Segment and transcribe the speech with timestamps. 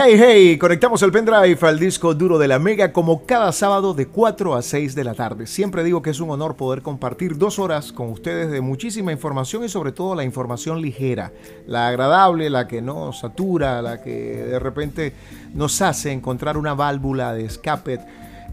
[0.00, 4.06] Hey, hey, conectamos el pendrive al disco duro de la Mega como cada sábado de
[4.06, 5.48] 4 a 6 de la tarde.
[5.48, 9.64] Siempre digo que es un honor poder compartir dos horas con ustedes de muchísima información
[9.64, 11.32] y sobre todo la información ligera,
[11.66, 14.10] la agradable, la que no satura, la que
[14.44, 15.14] de repente
[15.52, 17.98] nos hace encontrar una válvula de escape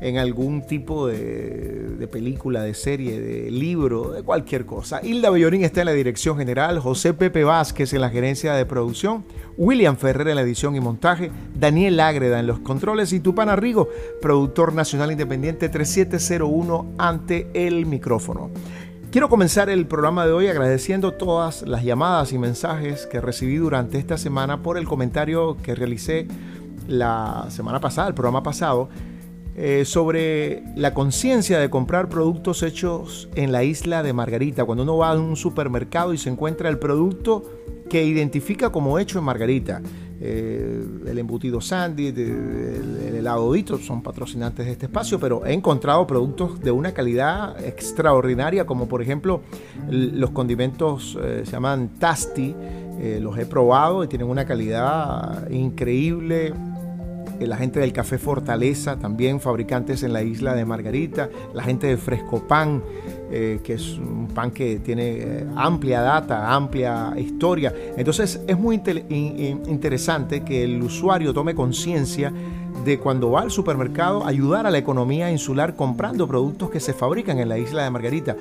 [0.02, 5.00] en algún tipo de, película, de serie, de libro, de cualquier cosa.
[5.04, 9.26] Hilda Bellorín está en la dirección general, José Pepe Vázquez en la gerencia de producción,
[9.58, 13.90] William Ferrer en la edición y montaje, Daniel Ágreda en los controles y Tupana Rigo,
[14.22, 18.52] productor nacional independiente 3701 ante el micrófono.
[19.12, 23.98] Quiero comenzar el programa de hoy agradeciendo todas las llamadas y mensajes que recibí durante
[23.98, 26.28] esta semana por el comentario que realicé
[26.88, 28.90] la semana pasada, el programa pasado,
[29.58, 34.66] eh, sobre la conciencia de comprar productos hechos en la isla de Margarita.
[34.66, 37.42] Cuando uno va a un supermercado y se encuentra el producto
[37.90, 39.82] que identifica como hecho en Margarita.
[40.20, 46.06] Eh, el embutido Sandy, el, helado Dito son patrocinantes de este espacio, pero he encontrado
[46.06, 49.40] productos de una calidad extraordinaria, como por ejemplo
[49.90, 52.54] los condimentos eh, se llaman Tasty,
[53.22, 56.54] los he probado y tienen una calidad increíble
[57.40, 61.98] la gente del Café Fortaleza, también fabricantes en la isla de Margarita, la gente de
[61.98, 62.82] Fresco Pan,
[63.32, 67.74] eh, que es un pan que tiene eh, amplia data, amplia historia.
[67.98, 72.32] Entonces es muy interesante que el usuario tome conciencia
[72.84, 77.40] de cuando va al supermercado ayudar a la economía insular comprando productos que se fabrican
[77.40, 78.36] en la isla de Margarita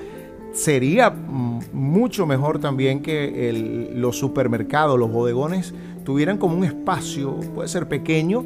[0.55, 5.73] sería mm, mucho mejor también que los supermercados, los bodegones,
[6.03, 8.43] tuvieran como un espacio, puede ser pequeño,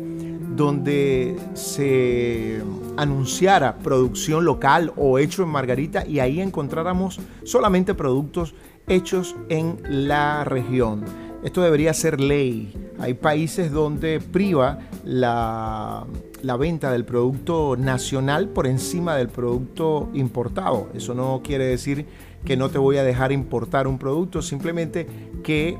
[0.60, 2.62] donde se
[2.98, 8.54] anunciara producción local o hecho en Margarita y ahí encontráramos solamente productos
[8.86, 11.06] hechos en la región.
[11.46, 12.74] Esto debería ser ley.
[13.00, 16.06] Hay países donde priva la,
[16.42, 20.90] la, venta del producto nacional por encima del producto importado.
[20.94, 22.06] Eso no quiere decir
[22.44, 25.08] que no te voy a dejar importar un producto, simplemente
[25.42, 25.78] que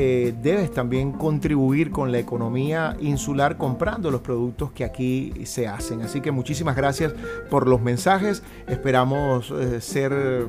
[0.00, 6.02] eh, debes también contribuir con la economía insular comprando los productos que aquí se hacen.
[6.02, 7.14] Así que muchísimas gracias
[7.50, 8.44] por los mensajes.
[8.68, 10.46] Esperamos eh, ser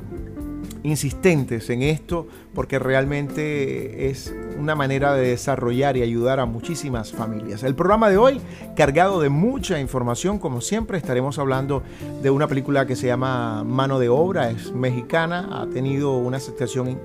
[0.84, 7.62] insistentes en esto porque realmente es una manera de desarrollar y ayudar a muchísimas familias.
[7.62, 8.40] El programa de hoy,
[8.76, 11.82] cargado de mucha información, como siempre, estaremos hablando
[12.22, 16.98] de una película que se llama Mano de Obra, es mexicana, ha tenido una aceptación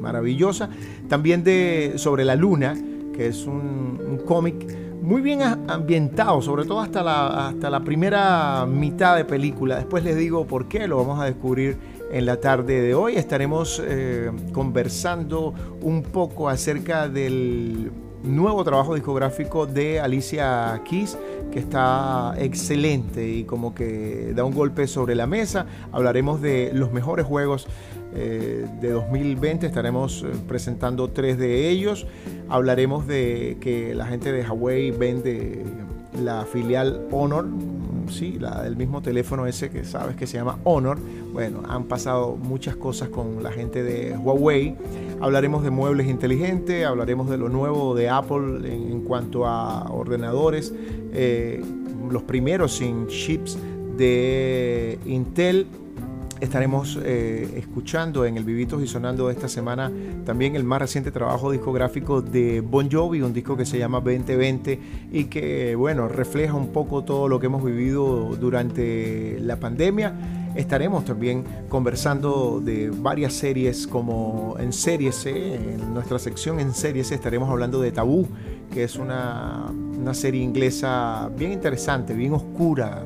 [0.00, 0.70] maravillosa.
[1.08, 2.74] También de Sobre la Luna,
[3.12, 4.54] que es un, cómic
[5.02, 9.76] muy bien ambientado, sobre todo hasta la, hasta la primera mitad de película.
[9.76, 11.76] Después les digo por qué, lo vamos a descubrir
[12.12, 13.16] en la tarde de hoy.
[13.16, 17.90] Estaremos eh, conversando un poco acerca del
[18.22, 21.18] nuevo trabajo discográfico de Alicia Keys,
[21.50, 25.66] que está excelente y como que da un golpe sobre la mesa.
[25.90, 27.66] Hablaremos de los mejores juegos
[28.14, 32.06] eh, de 2020, estaremos eh, presentando tres de ellos.
[32.48, 35.64] Hablaremos de que la gente de Huawei vende
[36.22, 37.46] la filial Honor,
[38.12, 40.98] sí, la del mismo teléfono ese que sabes que se llama Honor.
[41.32, 44.76] Bueno, han pasado muchas cosas con la gente de Huawei.
[45.20, 50.74] Hablaremos de muebles inteligentes, hablaremos de lo nuevo de Apple en, cuanto a ordenadores,
[51.12, 51.62] eh,
[52.10, 53.58] los primeros sin chips
[53.96, 55.66] de Intel
[56.42, 59.92] estaremos eh, escuchando en el Vivitos y Sonando esta semana
[60.26, 64.80] también el más reciente trabajo discográfico de Bon Jovi, un disco que se llama 2020
[65.12, 70.50] y que, bueno, refleja un poco todo lo que hemos vivido durante la pandemia.
[70.56, 77.48] Estaremos también conversando de varias series como en Series en nuestra sección en Series estaremos
[77.50, 78.26] hablando de Tabú,
[78.74, 83.04] que es una, una serie inglesa bien interesante, bien oscura,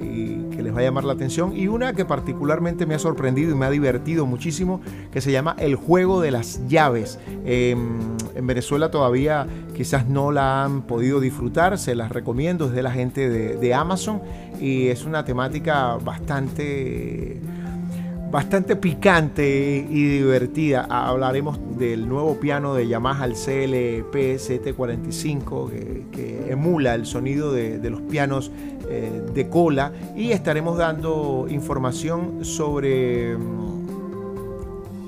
[0.00, 3.52] y que les va a llamar la atención y una que particularmente me ha sorprendido
[3.52, 4.80] y me ha divertido muchísimo
[5.12, 7.18] que se llama El juego de las llaves.
[7.44, 7.98] Em,
[8.34, 12.90] en Venezuela todavía quizás no la han podido disfrutar, se las recomiendo, es de la
[12.90, 14.20] gente de Amazon
[14.60, 17.40] y es una temática bastante
[18.30, 20.86] bastante picante y divertida.
[20.88, 25.70] Hablaremos del nuevo piano de Yamaha, el CLP 745,
[26.12, 28.50] que, emula el sonido de, los pianos
[28.90, 29.92] eh, de cola.
[30.16, 33.88] Y estaremos dando información sobre mm,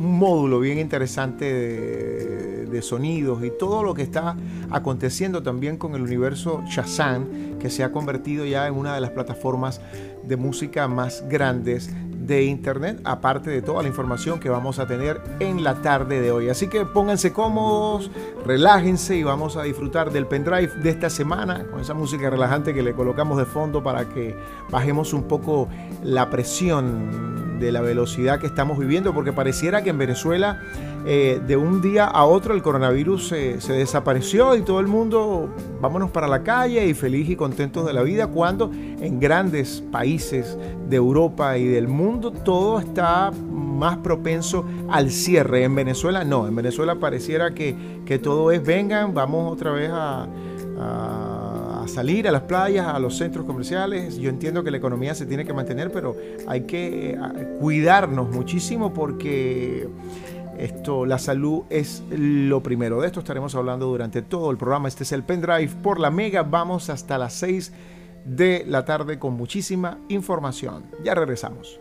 [0.01, 4.37] un módulo bien interesante de, de, sonidos y todo lo que está
[4.71, 9.11] aconteciendo también con el universo Shazam, que se ha convertido ya en una de las
[9.11, 9.81] plataformas
[10.23, 15.21] de música más grandes de internet, aparte de toda la información que vamos a tener
[15.41, 16.49] en la tarde de hoy.
[16.49, 18.11] Así que pónganse cómodos,
[18.45, 22.83] relájense y vamos a disfrutar del pendrive de esta semana con esa música relajante que
[22.83, 24.37] le colocamos de fondo para que
[24.71, 25.69] bajemos un poco
[26.03, 30.61] la presión de la velocidad que estamos viviendo, porque pareciera que en Venezuela
[31.07, 35.49] eh, de un día a otro el coronavirus se, desapareció y todo el mundo
[35.81, 40.59] vámonos para la calle y feliz y contentos de la vida, cuando en grandes países
[40.89, 45.65] de Europa y del mundo todo está más propenso al cierre.
[45.65, 50.27] En Venezuela no, en Venezuela pareciera que, que todo es vengan, vamos otra vez a,
[50.79, 51.40] a
[51.91, 54.17] salir a las playas, a los centros comerciales.
[54.17, 56.17] Yo entiendo que la economía se tiene que mantener, pero
[56.47, 57.17] hay que eh,
[57.61, 59.89] cuidarnos muchísimo porque
[60.59, 63.01] esto, la salud es lo primero.
[63.01, 64.89] De esto estaremos hablando durante todo el programa.
[64.89, 66.43] Este es el pendrive por la Mega.
[66.43, 67.73] Vamos hasta las 6
[68.25, 70.85] de la tarde con muchísima información.
[71.03, 71.81] Ya regresamos.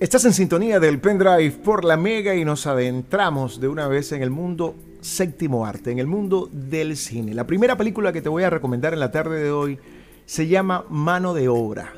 [0.00, 4.22] Estás en sintonía del pendrive por la Mega y nos adentramos de una vez en
[4.22, 7.32] el mundo séptimo arte, en el mundo del cine.
[7.32, 9.78] La primera película que te voy a recomendar en la tarde de hoy
[10.26, 11.92] se llama Mano de Obra.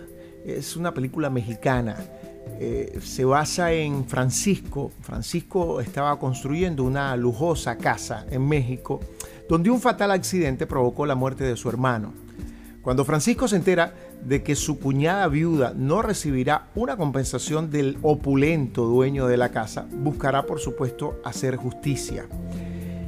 [0.44, 1.96] Es una película mexicana.
[2.60, 4.92] Eh, se basa en Francisco.
[5.00, 9.00] Francisco estaba construyendo una lujosa casa en México
[9.48, 12.12] donde un fatal accidente provocó la muerte de su hermano.
[12.82, 18.84] Cuando Francisco se entera de que su cuñada viuda no recibirá una compensación del opulento
[18.84, 22.26] dueño de la casa, buscará por supuesto hacer justicia.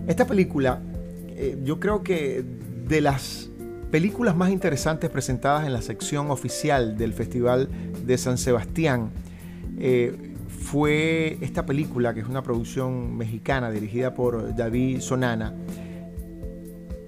[0.06, 0.81] Esta película,
[1.28, 2.44] eh, yo creo que
[2.87, 3.50] de las
[3.90, 7.69] películas más interesantes presentadas en la sección oficial del Festival
[8.06, 9.11] de San Sebastián,
[9.78, 15.54] eh, fue esta película, que es una producción mexicana dirigida por David Sonana.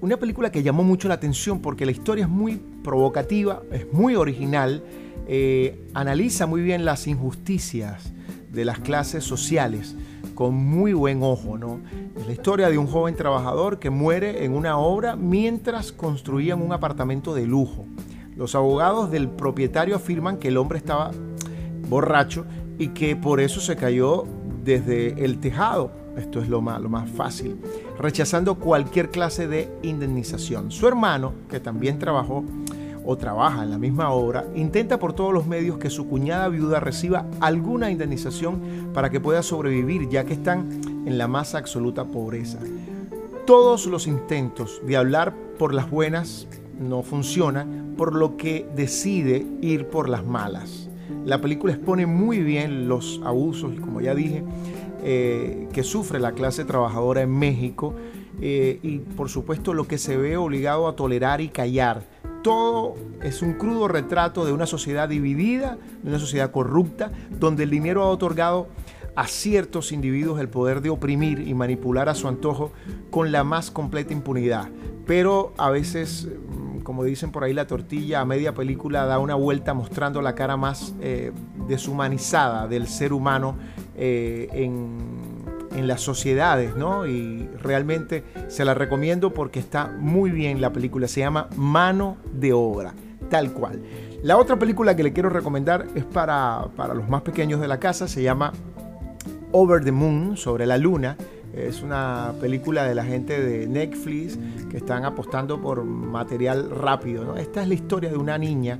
[0.01, 4.15] Una película que llamó mucho la atención porque la historia es muy provocativa, es muy
[4.15, 4.83] original,
[5.27, 8.11] eh, analiza muy bien las injusticias
[8.51, 9.95] de las clases sociales
[10.33, 11.81] con muy buen ojo, ¿no?
[12.19, 16.73] Es la historia de un joven trabajador que muere en una obra mientras construían un
[16.73, 17.85] apartamento de lujo.
[18.35, 21.11] Los abogados del propietario afirman que el hombre estaba
[21.87, 22.45] borracho
[22.79, 24.23] y que por eso se cayó
[24.63, 26.00] desde el tejado.
[26.17, 27.57] Esto es lo más, lo más fácil,
[27.97, 30.71] rechazando cualquier clase de indemnización.
[30.71, 32.43] Su hermano, que también trabajó
[33.05, 36.79] o trabaja en la misma obra, intenta por todos los medios que su cuñada viuda
[36.79, 42.59] reciba alguna indemnización para que pueda sobrevivir, ya que están en la más absoluta pobreza.
[43.45, 46.47] Todos los intentos de hablar por las buenas
[46.79, 50.89] no funcionan, por lo que decide ir por las malas.
[51.25, 54.43] La película expone muy bien los abusos, como ya dije,
[55.03, 57.95] eh, que sufre la clase trabajadora en México
[58.41, 62.03] eh, y por supuesto lo que se ve obligado a tolerar y callar
[62.41, 67.69] todo es un crudo retrato de una sociedad dividida, de una sociedad corrupta, donde el
[67.69, 68.67] dinero ha otorgado
[69.15, 72.71] a ciertos individuos el poder de oprimir y manipular a su antojo
[73.09, 74.69] con la más completa impunidad.
[75.05, 76.29] Pero a veces,
[76.91, 80.57] como dicen por ahí, la tortilla a media película da una vuelta mostrando la cara
[80.57, 81.31] más eh,
[81.69, 83.55] deshumanizada del ser humano
[83.95, 85.21] eh, en
[85.73, 87.07] en las sociedades, ¿no?
[87.07, 91.07] Y realmente se la recomiendo porque está muy bien la película.
[91.07, 92.93] Se llama Mano de Obra,
[93.29, 93.81] tal cual.
[94.21, 97.79] La otra película que le quiero recomendar es para, para los más pequeños de la
[97.79, 98.09] casa.
[98.09, 98.51] Se llama
[99.53, 101.15] Over the Moon, sobre la luna.
[101.53, 104.39] Es una película de la gente de Netflix
[104.69, 107.35] que están apostando por material rápido.
[107.35, 108.79] Esta es la historia de una niña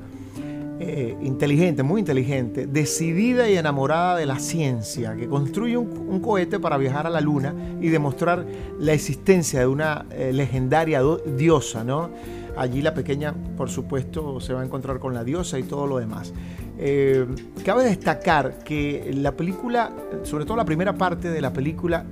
[0.83, 6.77] eh, inteligente, muy inteligente, decidida y enamorada de la ciencia, que construye un, cohete para
[6.77, 8.45] viajar a la luna y demostrar
[8.79, 11.03] la existencia de una eh, legendaria
[11.37, 11.85] diosa.
[12.57, 15.99] Allí la pequeña, por supuesto, se va a encontrar con la diosa y todo lo
[15.99, 16.33] demás.
[16.79, 17.27] Eh,
[17.63, 19.91] cabe destacar que la película,
[20.23, 22.05] sobre todo la primera parte de la película,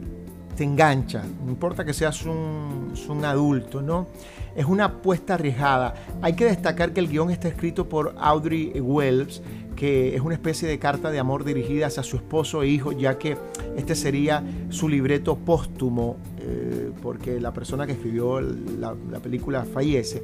[0.55, 4.07] te engancha, no importa que seas un, adulto, ¿no?
[4.55, 5.93] es una apuesta arriesgada.
[6.21, 9.41] Hay que destacar que el guion está escrito por Audrey Wells,
[9.75, 13.17] que es una especie de carta de amor dirigida hacia su esposo e hijo, ya
[13.17, 13.37] que
[13.77, 20.21] este sería su libreto póstumo, eh, porque la persona que escribió la, película fallece.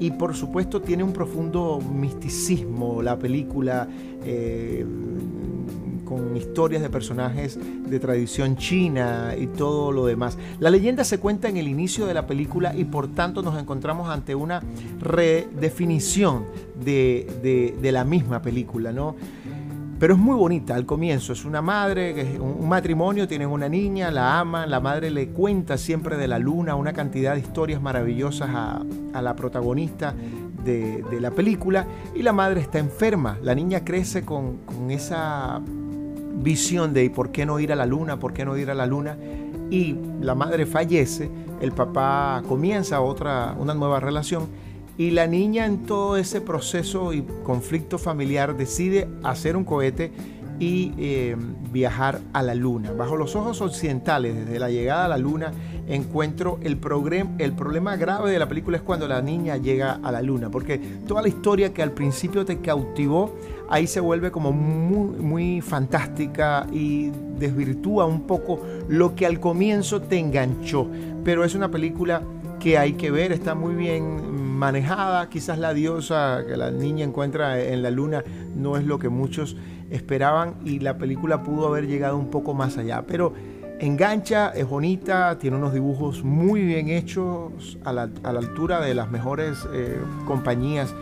[0.00, 3.88] Y por supuesto tiene un profundo misticismo la película.
[4.24, 4.84] Eh,
[6.06, 10.38] con historias de personajes de tradición china y todo lo demás.
[10.58, 14.08] La leyenda se cuenta en el inicio de la película y por tanto nos encontramos
[14.08, 14.62] ante una
[15.00, 16.46] redefinición
[16.82, 19.14] de, la misma película, ¿no?
[19.98, 21.32] pero es muy bonita al comienzo.
[21.32, 26.16] Es una madre, un matrimonio, tienen una niña, la aman, la madre le cuenta siempre
[26.16, 28.82] de la luna, una cantidad de historias maravillosas a,
[29.22, 30.14] la protagonista
[30.62, 33.38] de, la película y la madre está enferma.
[33.42, 35.62] La niña crece con, con esa
[36.36, 38.86] visión de por qué no ir a la luna, por qué no ir a la
[38.86, 39.16] luna
[39.70, 44.46] y la madre fallece, el papá comienza otra, una nueva relación
[44.98, 50.12] y la niña en todo ese proceso y conflicto familiar decide hacer un cohete
[50.58, 51.36] y eh,
[51.72, 52.92] viajar a la luna.
[52.92, 55.52] Bajo los ojos occidentales, desde la llegada a la luna,
[55.88, 56.78] encuentro el,
[57.38, 60.78] el problema grave de la película es cuando la niña llega a la luna, porque
[61.06, 63.34] toda la historia que al principio te cautivó,
[63.68, 70.02] ahí se vuelve como muy, muy fantástica y desvirtúa un poco lo que al comienzo
[70.02, 70.88] te enganchó.
[71.24, 72.22] Pero es una película
[72.60, 77.60] que hay que ver, está muy bien manejada, quizás la diosa que la niña encuentra
[77.60, 79.56] en la luna no es lo que muchos
[79.90, 83.32] esperaban y la película pudo haber llegado un poco más allá, pero
[83.78, 89.58] engancha, es bonita, tiene unos dibujos muy bien hechos a la, altura de las mejores
[89.72, 90.94] eh, compañías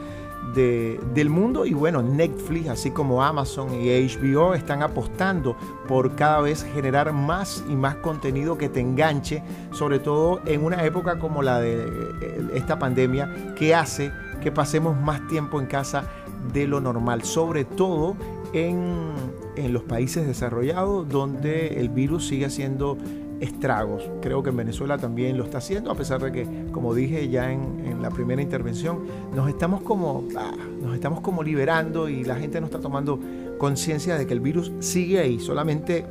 [0.52, 5.56] del mundo y bueno, Netflix, así como Amazon y HBO están apostando
[5.88, 10.84] por cada vez generar más y más contenido que te enganche, sobre todo en una
[10.84, 16.04] época como la de eh, esta pandemia que hace que pasemos más tiempo en casa
[16.52, 18.14] de lo normal, sobre todo
[18.52, 19.12] en,
[19.56, 22.98] en los países desarrollados donde el virus sigue siendo
[23.40, 24.08] estragos.
[24.20, 27.52] Creo que en Venezuela también lo está haciendo, a pesar de que, como dije ya
[27.52, 32.60] en, la primera intervención, nos estamos como, ah, nos estamos como liberando y la gente
[32.60, 33.18] no está tomando
[33.56, 35.40] conciencia de que el virus sigue ahí.
[35.40, 36.04] Solamente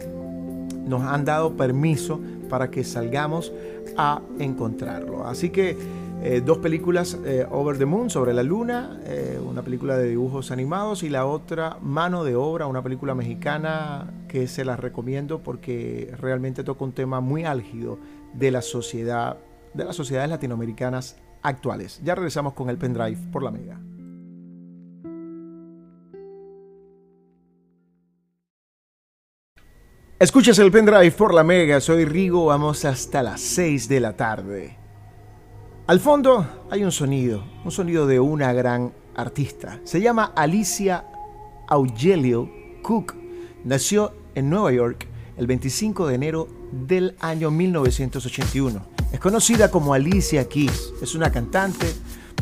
[0.87, 3.51] nos han dado permiso para que salgamos
[3.95, 5.27] a encontrarlo.
[5.27, 5.77] Así que
[6.25, 10.51] eh, dos películas, eh, Over the Moon, sobre la luna, eh, una película de dibujos
[10.51, 16.15] animados y la otra, Mano de Obra, una película mexicana que se las recomiendo porque
[16.17, 17.99] realmente toca un tema muy álgido
[18.33, 19.35] de la sociedad,
[19.73, 21.99] de las sociedades latinoamericanas actuales.
[22.05, 23.81] Ya regresamos con el pendrive por la mega.
[30.19, 34.82] Escuchas el pendrive por la mega, soy Rigo, vamos hasta las 6 de la tarde.
[35.93, 39.79] Al fondo hay un sonido, un sonido de una gran artista.
[39.83, 41.05] Se llama Alicia
[41.67, 42.49] Augelio
[42.81, 43.13] Cook.
[43.63, 45.05] Nació en Nueva York
[45.37, 48.83] el 25 de enero del año 1981.
[49.11, 50.93] Es conocida como Alicia Keys.
[50.99, 51.85] Es una cantante,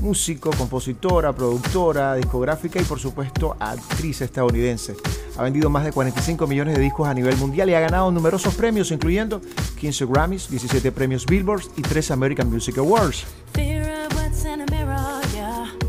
[0.02, 4.96] músico, compositora, productora, discográfica y por supuesto actriz estadounidense.
[5.38, 8.54] Ha vendido más de 45 millones de discos a nivel mundial y ha ganado numerosos
[8.56, 9.42] premios, incluyendo
[9.80, 13.26] 15 Grammys, 17 premios Billboard y 3 American Music Awards.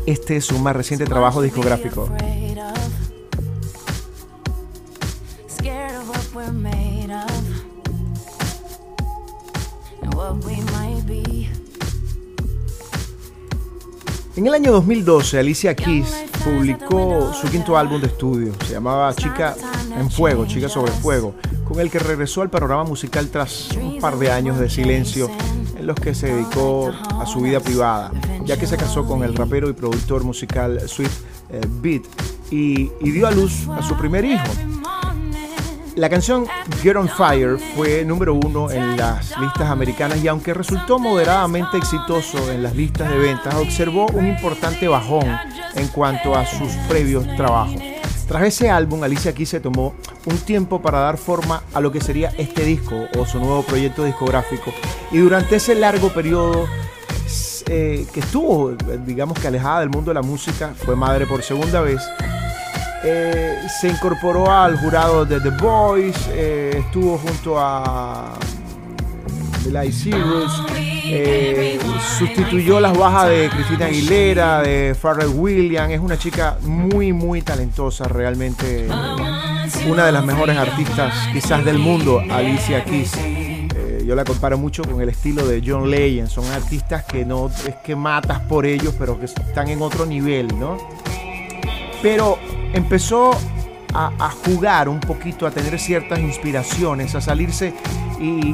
[0.05, 2.09] Este es su más reciente trabajo discográfico.
[14.35, 18.51] En el año 2012, Alicia Keys publicó su quinto álbum de estudio.
[18.65, 19.55] Se llamaba Chica
[19.95, 24.17] en Fuego, Chica sobre Fuego, con el que regresó al panorama musical tras un par
[24.17, 25.29] de años de silencio
[25.77, 28.11] en los que se dedicó a su vida privada,
[28.43, 31.11] ya que se casó con el rapero y productor musical Sweet
[31.51, 32.03] eh, Beat
[32.49, 34.72] y dio a luz a su primer hijo.
[35.95, 36.47] La canción
[36.81, 42.51] Get on Fire fue número uno en las listas americanas y aunque resultó moderadamente exitoso
[42.51, 45.27] en las listas de ventas, observó un importante bajón
[45.75, 47.79] en cuanto a sus previos trabajos.
[48.27, 49.93] Tras ese álbum, Alicia Keys se tomó
[50.25, 54.03] un tiempo para dar forma a lo que sería este disco o su nuevo proyecto
[54.03, 54.73] discográfico
[55.11, 56.65] y durante ese largo periodo
[57.67, 58.71] eh, que estuvo,
[59.05, 62.01] digamos que alejada del mundo de la música, fue madre por segunda vez
[63.05, 68.33] eh, se incorporó al jurado de The Voice, eh, estuvo junto a
[69.67, 70.63] Eli Cyrus,
[71.05, 71.79] eh,
[72.17, 78.05] sustituyó las bajas de Cristina Aguilera, de Pharrell Williams, es una chica muy muy talentosa,
[78.07, 78.87] realmente
[79.85, 83.11] una de las mejores artistas quizás del mundo, Alicia Keys.
[84.05, 87.75] yo la comparo mucho con el estilo de John Legend, son artistas que no es
[87.83, 90.77] que matas por ellos, pero que están en otro nivel, ¿no?
[92.03, 92.37] Pero
[92.73, 93.31] empezó
[93.93, 97.73] a, jugar un poquito, a tener ciertas inspiraciones, a salirse
[98.19, 98.53] y,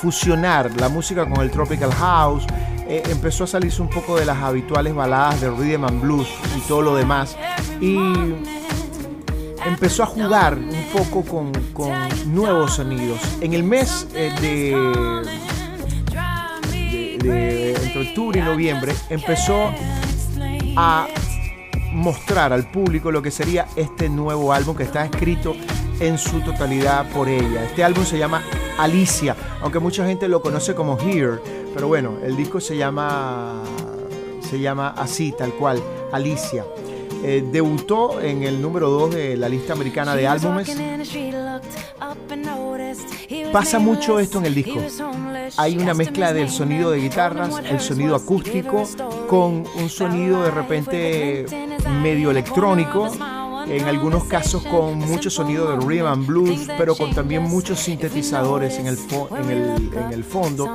[0.00, 2.46] fusionar la música con el tropical house.
[2.86, 6.60] Eh, empezó a salirse un poco de las habituales baladas de rhythm and blues y
[6.60, 7.36] todo lo demás.
[7.80, 7.96] Y
[9.66, 11.52] empezó a jugar un poco con,
[12.26, 13.18] nuevos sonidos.
[13.40, 14.76] En el mes eh, de,
[17.18, 19.72] de, entre octubre y noviembre empezó
[20.76, 21.08] a
[21.92, 25.54] mostrar al público lo que sería este nuevo álbum que está escrito
[25.98, 27.64] en su totalidad por ella.
[27.64, 28.42] Este álbum se llama
[28.78, 31.38] Alicia, aunque mucha gente lo conoce como Here,
[31.74, 33.62] pero bueno, el disco se llama
[34.50, 35.80] se llama así, tal cual,
[36.10, 36.64] Alicia.
[37.22, 40.74] Eh, debutó en el número 2 de la lista americana de álbumes.
[43.52, 44.80] Pasa mucho esto en el disco.
[45.56, 48.84] Hay una mezcla del sonido de guitarras, el sonido acústico,
[49.28, 51.46] con un sonido de repente
[51.88, 53.10] medio electrónico
[53.66, 58.78] en algunos casos con mucho sonido de rhythm and blues, pero con también muchos sintetizadores
[58.78, 58.98] en el,
[59.38, 60.72] en el, fondo.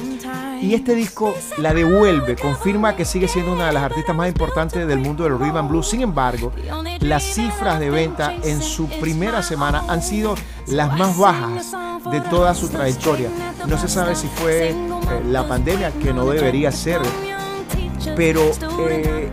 [0.62, 4.88] Y este disco la devuelve, confirma que sigue siendo una de las artistas más importantes
[4.88, 5.88] del mundo del rhythm and blues.
[5.88, 6.52] Sin embargo,
[7.00, 10.36] las cifras de venta en su primera semana han sido
[10.68, 11.76] las más bajas
[12.12, 13.30] de toda su trayectoria.
[13.68, 14.76] No se sabe si fue eh,
[15.28, 17.02] la pandemia, que no debería ser,
[18.16, 18.52] pero
[18.90, 19.30] eh,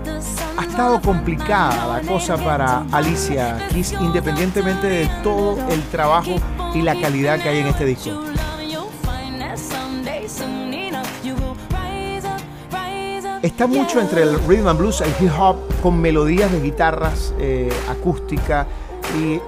[0.57, 6.37] ha estado complicada la cosa para Alicia Keys, independientemente de todo el trabajo
[6.75, 8.23] y la calidad que hay en este disco.
[13.43, 17.73] Está mucho entre el rhythm and blues, el hip hop, con melodías de guitarras eh,
[17.89, 18.69] acústica
[19.19, 19.41] y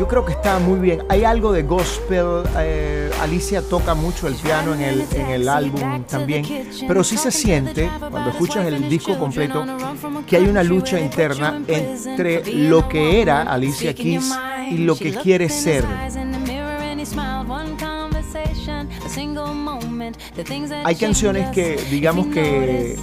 [0.00, 1.02] yo creo que está muy bien.
[1.10, 2.44] Hay algo de gospel.
[2.56, 6.42] Eh, Alicia toca mucho el piano en el, en el álbum también.
[6.88, 9.62] Pero sí se siente, cuando escuchas el disco completo,
[10.26, 14.32] que hay una lucha interna entre lo que era Alicia Keys
[14.70, 15.84] y lo que quiere ser.
[20.84, 22.98] Hay canciones que digamos que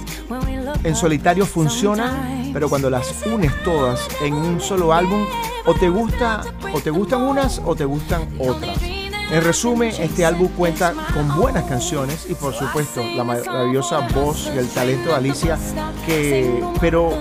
[0.84, 5.24] en solitario funcionan, pero cuando las unes todas en un solo álbum,
[5.66, 6.42] o te gusta,
[6.72, 8.78] o te gustan unas o te gustan otras.
[9.30, 14.58] En resumen, este álbum cuenta con buenas canciones y por supuesto la maravillosa voz y
[14.58, 15.58] el talento de Alicia,
[16.06, 17.12] que, pero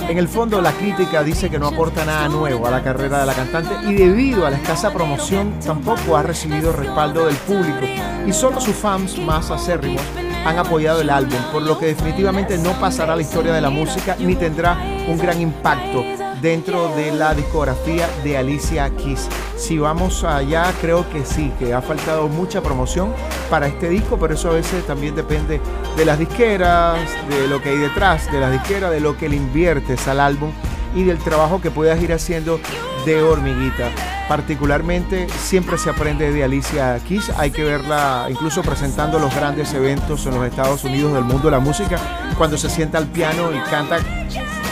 [0.00, 3.26] en el fondo la crítica dice que no aporta nada nuevo a la carrera de
[3.26, 7.86] la cantante y debido a la escasa promoción tampoco ha recibido respaldo del público
[8.26, 10.02] y solo sus fans más acérrimos
[10.44, 13.70] han apoyado el álbum, por lo que definitivamente no pasará a la historia de la
[13.70, 16.04] música ni tendrá un gran impacto
[16.40, 19.28] dentro de la discografía de Alicia Keys.
[19.56, 23.12] Si vamos allá, creo que sí, que ha faltado mucha promoción
[23.48, 25.60] para este disco, pero eso a veces también depende
[25.96, 29.36] de las disqueras, de lo que hay detrás de las disqueras, de lo que le
[29.36, 30.50] inviertes al álbum
[30.94, 32.60] y del trabajo que puedas ir haciendo
[33.06, 33.90] de hormiguita.
[34.28, 40.26] Particularmente siempre se aprende de Alicia Keys, hay que verla incluso presentando los grandes eventos
[40.26, 41.98] en los Estados Unidos del mundo de la música,
[42.36, 43.98] cuando se sienta al piano y canta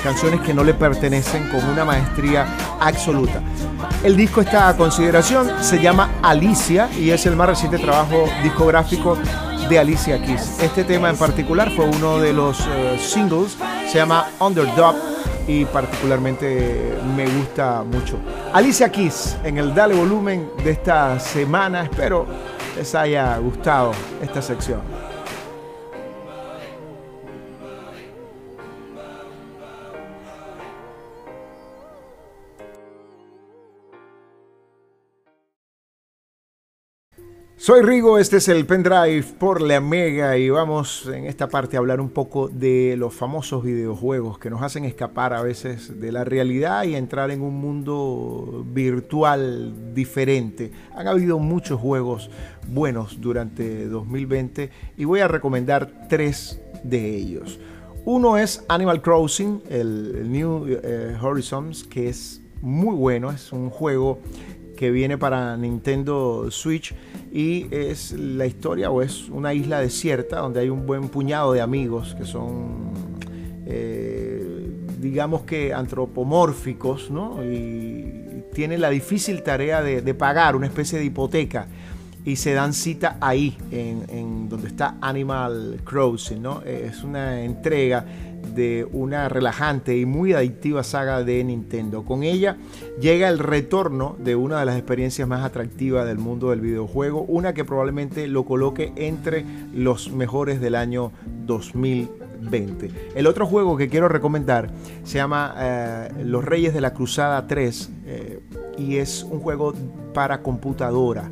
[0.05, 2.47] canciones que no le pertenecen con una maestría
[2.79, 3.41] absoluta.
[4.05, 9.17] El disco está a consideración, se llama Alicia y es el más reciente trabajo discográfico
[9.69, 10.59] de Alicia Keys.
[10.61, 13.57] Este tema en particular fue uno de los eh, singles,
[13.91, 14.95] se llama Underdog
[15.49, 18.19] y particularmente me gusta mucho.
[18.53, 22.27] Alicia Keys en el Dale Volumen de esta semana, espero
[22.77, 24.81] les haya gustado esta sección.
[37.65, 41.81] Soy Rigo, este es el pendrive por la Mega y vamos en esta parte a
[41.81, 46.25] hablar un poco de los famosos videojuegos que nos hacen escapar a veces de la
[46.25, 50.73] realidad y entrar en un mundo virtual diferente.
[50.95, 52.29] Han habido muchos juegos
[52.69, 57.59] buenos durante 2020 y voy a recomendar tres de ellos.
[58.05, 64.21] Uno es Animal Crossing, el, New eh, Horizons, que es muy bueno, es un juego
[64.77, 66.95] que viene para Nintendo Switch
[67.33, 71.61] y es la historia o es una isla desierta donde hay un buen puñado de
[71.61, 72.93] amigos que son
[73.67, 77.43] eh, digamos que antropomórficos ¿no?
[77.45, 81.67] y tienen la difícil tarea de, pagar una especie de hipoteca
[82.25, 86.63] y se dan cita ahí en, en donde está Animal Crossing ¿no?
[86.63, 88.07] es una entrega
[88.45, 92.05] de una relajante y muy adictiva saga de Nintendo.
[92.05, 92.57] Con ella
[93.01, 97.55] llega el retorno de una de las experiencias más atractivas del mundo del videojuego, una
[97.55, 101.13] que probablemente lo coloque entre los mejores del año
[101.47, 102.91] 2020.
[103.15, 104.71] El otro juego que quiero recomendar
[105.03, 108.41] se llama eh, Los Reyes de la Cruzada 3 eh,
[108.79, 109.75] y es un juego
[110.13, 111.31] para computadora.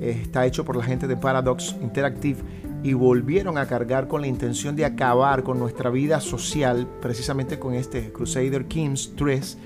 [0.00, 2.40] Está hecho por la gente de Paradox Interactive
[2.82, 7.74] y volvieron a cargar con la intención de acabar con nuestra vida social, precisamente con
[7.74, 9.58] este Crusader Kings 3,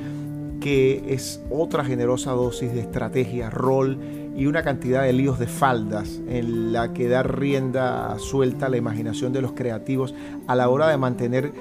[0.60, 3.98] que es otra generosa dosis de estrategia, rol
[4.36, 8.76] y una cantidad de líos de faldas en la que da rienda suelta a la
[8.76, 10.14] imaginación de los creativos
[10.46, 11.52] a la hora de mantener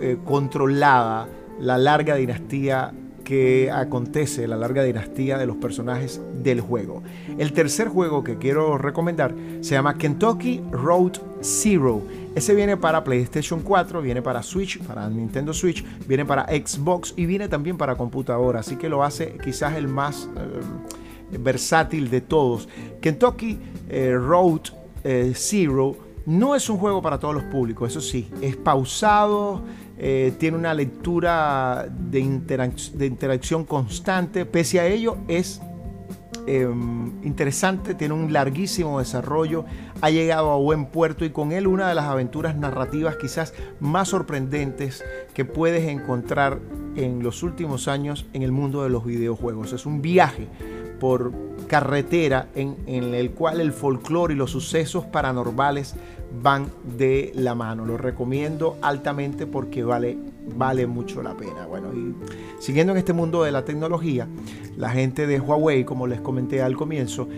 [0.00, 1.26] eh, controlada
[1.58, 2.92] la larga dinastía
[3.30, 7.04] que acontece, la larga dinastía de los personajes del juego.
[7.38, 12.02] El tercer juego que quiero recomendar se llama Kentucky Road Zero.
[12.34, 17.26] Ese viene para PlayStation 4, viene para Switch, para Nintendo Switch, viene para Xbox y
[17.26, 22.68] viene también para computadora, así que lo hace quizás el más eh, versátil de todos.
[23.00, 24.62] Kentucky eh, Road
[25.04, 29.62] eh, Zero no es un juego para todos los públicos, eso sí, es pausado,
[30.02, 35.60] eh, tiene una lectura de, interacción constante, pese a ello es
[36.46, 39.64] em, interesante, tiene un larguísimo desarrollo,
[40.00, 44.08] ha llegado a buen puerto y con él una de las aventuras narrativas quizás más
[44.08, 46.58] sorprendentes que puedes encontrar
[46.96, 49.72] en los últimos años en el mundo de los videojuegos.
[49.72, 50.48] Es un viaje
[50.98, 51.32] por
[51.66, 55.94] carretera en, en el cual el folclore y los sucesos paranormales
[56.42, 57.84] van de la mano.
[57.86, 60.18] Lo recomiendo altamente porque vale,
[60.56, 61.66] vale mucho la pena.
[61.66, 62.14] Bueno, y
[62.58, 64.26] siguiendo en este mundo de la tecnología,
[64.76, 67.28] la gente de Huawei, como les comenté al comienzo,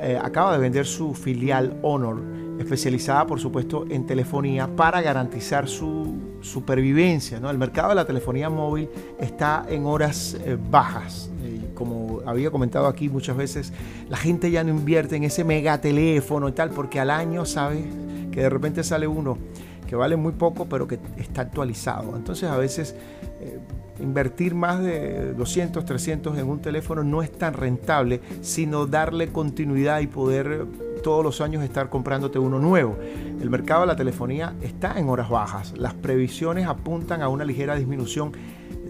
[0.00, 2.20] eh, acaba de vender su filial Honor,
[2.58, 7.40] especializada por supuesto en telefonía para garantizar su supervivencia.
[7.40, 7.50] ¿no?
[7.50, 11.30] El mercado de la telefonía móvil está en horas eh, bajas.
[11.74, 13.72] como había comentado aquí muchas veces,
[14.08, 17.84] la gente ya no invierte en ese mega teléfono y tal, porque al año, ¿sabes?
[18.32, 19.38] que de repente sale uno
[19.86, 22.16] que vale muy poco pero que está actualizado.
[22.16, 22.94] Entonces a veces
[23.40, 23.58] eh,
[24.00, 30.00] invertir más de 200, 300 en un teléfono no es tan rentable, sino darle continuidad
[30.00, 30.66] y poder
[31.02, 32.96] todos los años estar comprándote uno nuevo.
[33.40, 35.74] El mercado de la telefonía está en horas bajas.
[35.76, 38.32] Las previsiones apuntan a una ligera disminución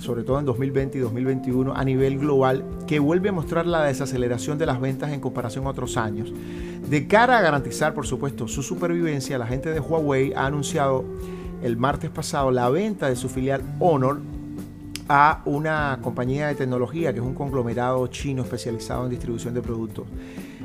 [0.03, 4.59] sobre todo en 2020 y 2021 a nivel global, que vuelve a mostrar la desaceleración
[4.59, 6.33] de las ventas en comparación a otros años.
[6.88, 11.05] De cara a garantizar, por supuesto, su supervivencia, la gente de Huawei ha anunciado
[11.62, 14.21] el martes pasado la venta de su filial Honor
[15.09, 20.07] a una compañía de tecnología que es un conglomerado chino especializado en distribución de productos.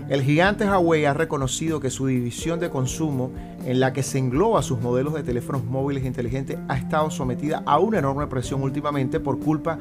[0.10, 3.32] El gigante Huawei ha reconocido que su división de consumo,
[3.66, 7.78] en la que se engloba sus modelos de teléfonos móviles inteligentes, ha estado sometida a
[7.80, 9.78] una enorme presión últimamente por culpa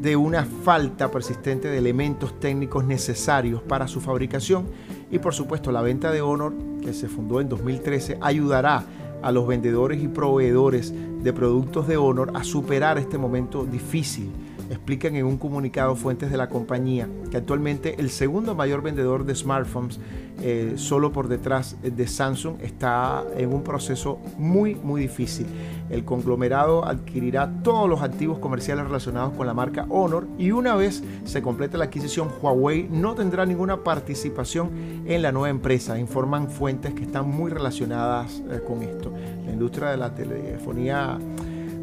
[0.00, 4.66] de una falta persistente de elementos técnicos necesarios para su fabricación.
[5.10, 8.82] Y por supuesto la venta de Honor, que se fundó en 2013, ayudará
[9.22, 14.30] a los vendedores y proveedores de productos de Honor a superar este momento difícil
[14.70, 19.34] explican en un comunicado fuentes de la compañía que actualmente el segundo mayor vendedor de
[19.34, 19.98] smartphones,
[20.40, 25.46] eh, solo por detrás de Samsung, está en un proceso muy, muy difícil.
[25.88, 31.02] El conglomerado adquirirá todos los activos comerciales relacionados con la marca Honor y una vez
[31.24, 34.70] se complete la adquisición, Huawei no tendrá ninguna participación
[35.06, 39.12] en la nueva empresa, informan fuentes que están muy relacionadas eh, con esto.
[39.44, 41.18] La industria de la telefonía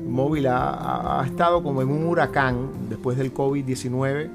[0.06, 4.30] móvil ha, estado como en un huracán después del COVID-19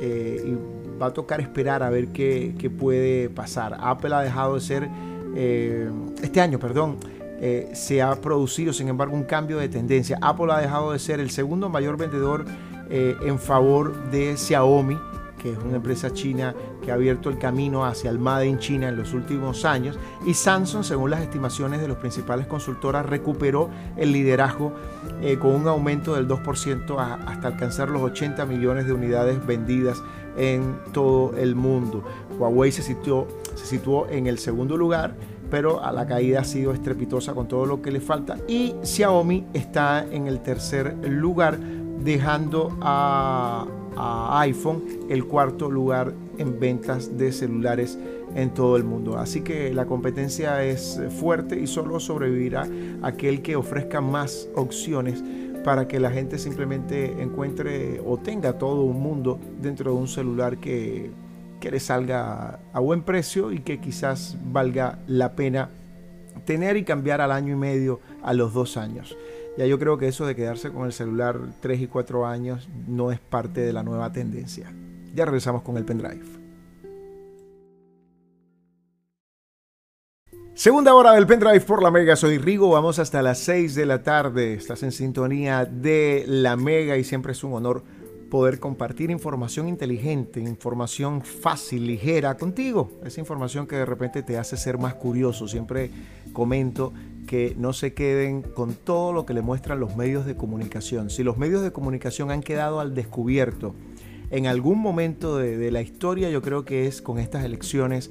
[0.00, 3.76] eh, y va a tocar esperar a ver qué, puede pasar.
[3.80, 4.88] Apple ha dejado de ser,
[5.36, 5.90] eh,
[6.22, 6.96] este año, perdón,
[7.40, 10.18] eh, se ha producido sin embargo un cambio de tendencia.
[10.20, 12.44] Apple ha dejado de ser el segundo mayor vendedor
[12.90, 14.96] en favor de Xiaomi
[15.44, 18.88] que es una empresa china que ha abierto el camino hacia el Made in China
[18.88, 19.98] en los últimos años.
[20.24, 24.72] Y Samsung, según las estimaciones de los principales consultoras, recuperó el liderazgo
[25.20, 30.02] eh, con un aumento del 2% hasta alcanzar los 80 millones de unidades vendidas
[30.38, 32.02] en todo el mundo.
[32.38, 35.14] Huawei se situó, se situó en el segundo lugar
[35.50, 38.38] pero a la caída ha sido estrepitosa con todo lo que le falta.
[38.48, 43.64] Y Xiaomi está en el tercer lugar, dejando a,
[43.96, 47.98] a iPhone el cuarto lugar en ventas de celulares
[48.34, 49.16] en todo el mundo.
[49.18, 52.66] Así que la competencia es fuerte y solo sobrevivirá
[53.02, 55.22] aquel que ofrezca más opciones
[55.64, 60.58] para que la gente simplemente encuentre o tenga todo un mundo dentro de un celular
[60.58, 61.10] que,
[61.60, 65.70] que le salga a buen precio y que quizás valga la pena
[66.44, 69.16] tener y cambiar al año y medio, a los dos años.
[69.56, 73.12] Ya yo creo que eso de quedarse con el celular 3 y 4 años no
[73.12, 74.72] es parte de la nueva tendencia.
[75.14, 76.24] Ya regresamos con el pendrive.
[80.54, 82.16] Segunda hora del pendrive por la Mega.
[82.16, 82.70] Soy Rigo.
[82.70, 84.54] Vamos hasta las 6 de la tarde.
[84.54, 87.84] Estás en sintonía de la Mega y siempre es un honor
[88.30, 92.90] poder compartir información inteligente, información fácil, ligera contigo.
[93.04, 95.46] Esa información que de repente te hace ser más curioso.
[95.46, 95.90] Siempre
[96.32, 96.92] comento
[97.26, 101.10] que no se queden con todo lo que le muestran los medios de comunicación.
[101.10, 103.74] Si los medios de comunicación han quedado al descubierto
[104.30, 108.10] en algún momento de, la historia, yo creo que es con estas elecciones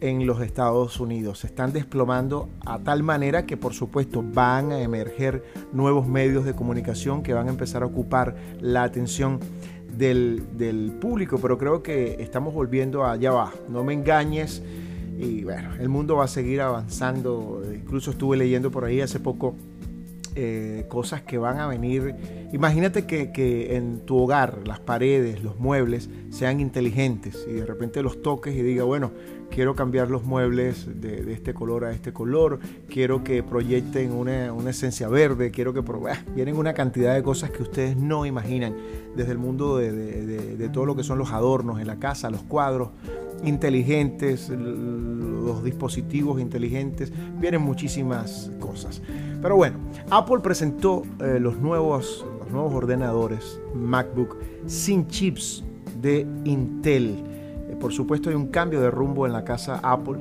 [0.00, 1.40] en los Estados Unidos.
[1.40, 6.54] Se están desplomando a tal manera que por supuesto van a emerger nuevos medios de
[6.54, 9.38] comunicación que van a empezar a ocupar la atención
[9.96, 13.58] del, público, pero creo que estamos volviendo allá abajo.
[13.68, 14.62] No me engañes
[15.18, 17.62] y bueno, el mundo va a seguir avanzando.
[17.72, 19.54] Incluso estuve leyendo por ahí hace poco
[20.34, 22.14] eh, cosas que van a venir.
[22.52, 28.22] Imagínate que, en tu hogar las paredes, los muebles sean inteligentes y de repente los
[28.22, 29.12] toques y diga, bueno,
[29.52, 35.08] quiero cambiar los muebles de, este color a este color, quiero que proyecten una, esencia
[35.08, 35.82] verde, quiero que...
[36.34, 38.74] vienen una cantidad de cosas que ustedes no imaginan
[39.14, 42.42] desde el mundo de, de todo lo que son los adornos en la casa, los
[42.42, 42.90] cuadros
[43.44, 49.02] inteligentes, los dispositivos inteligentes, vienen muchísimas cosas.
[49.40, 49.78] Pero bueno,
[50.10, 55.64] Apple presentó eh, los, nuevos, los nuevos ordenadores MacBook sin chips
[56.00, 57.31] de Intel.
[57.72, 60.18] Eh, por supuesto hay un cambio de rumbo en la casa Apple.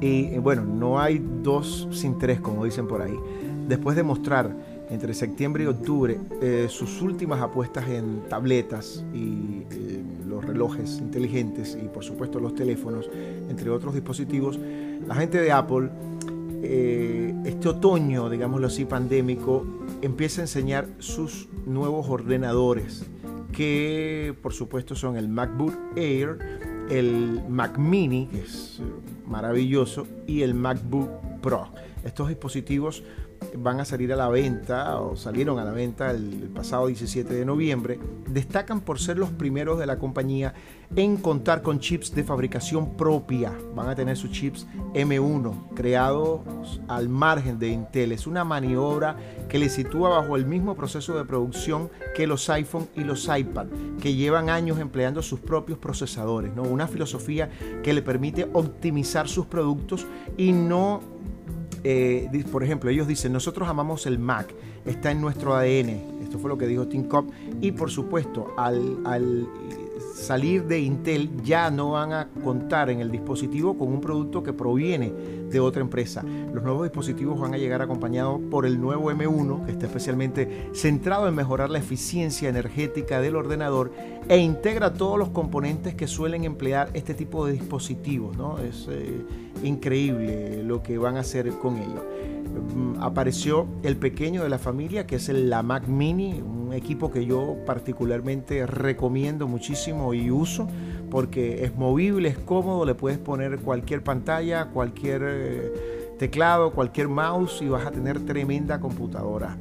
[0.00, 3.16] Y eh, bueno, no hay dos sin tres, como dicen por ahí.
[3.68, 4.56] Después de mostrar
[4.88, 6.20] entre septiembre y octubre
[6.68, 9.64] sus últimas apuestas en tabletas y
[10.28, 13.10] los relojes inteligentes y por supuesto los teléfonos,
[13.50, 14.60] entre otros dispositivos,
[15.08, 15.90] la gente de Apple
[16.62, 19.64] eh, este otoño, digámoslo así, pandémico,
[20.02, 23.06] empieza a enseñar sus nuevos ordenadores,
[23.52, 26.38] que por supuesto son el MacBook Air,
[26.90, 28.80] el Mac Mini, que es
[29.26, 31.68] maravilloso, y el MacBook Pro.
[32.04, 33.02] Estos dispositivos
[33.56, 37.44] van a salir a la venta o salieron a la venta el, pasado 17 de
[37.44, 40.54] noviembre, destacan por ser los primeros de la compañía
[40.94, 43.52] en contar con chips de fabricación propia.
[43.74, 46.42] Van a tener sus chips M1 creados
[46.88, 48.12] al margen de Intel.
[48.12, 49.16] Es una maniobra
[49.48, 53.66] que le sitúa bajo el mismo proceso de producción que los iPhone y los iPad,
[54.00, 56.54] que llevan años empleando sus propios procesadores.
[56.54, 56.62] ¿no?
[56.62, 57.50] Una filosofía
[57.82, 61.00] que le permite optimizar sus productos y no
[61.88, 64.52] eh, por ejemplo, ellos dicen, nosotros amamos el Mac,
[64.84, 66.20] está en nuestro ADN.
[66.20, 67.30] Esto fue lo que dijo Tim Cobb.
[67.60, 69.46] Y por supuesto, al
[70.16, 74.52] salir de Intel ya no van a contar en el dispositivo con un producto que
[74.52, 75.12] proviene
[75.50, 76.24] de otra empresa.
[76.52, 81.28] Los nuevos dispositivos van a llegar acompañados por el nuevo M1, que está especialmente centrado
[81.28, 83.92] en mejorar la eficiencia energética del ordenador
[84.28, 88.36] e integra todos los componentes que suelen emplear este tipo de dispositivos.
[88.36, 88.58] ¿no?
[88.58, 89.20] Es eh,
[89.62, 92.02] increíble lo que van a hacer con ellos.
[92.74, 97.10] Mm, apareció el pequeño de la familia, que es el la Mac Mini, un equipo
[97.10, 100.68] que yo particularmente recomiendo muchísimo y uso
[101.10, 105.72] porque es movible, es cómodo, le puedes poner cualquier pantalla, cualquier eh,
[106.18, 109.56] teclado, cualquier mouse y vas a tener tremenda computadora.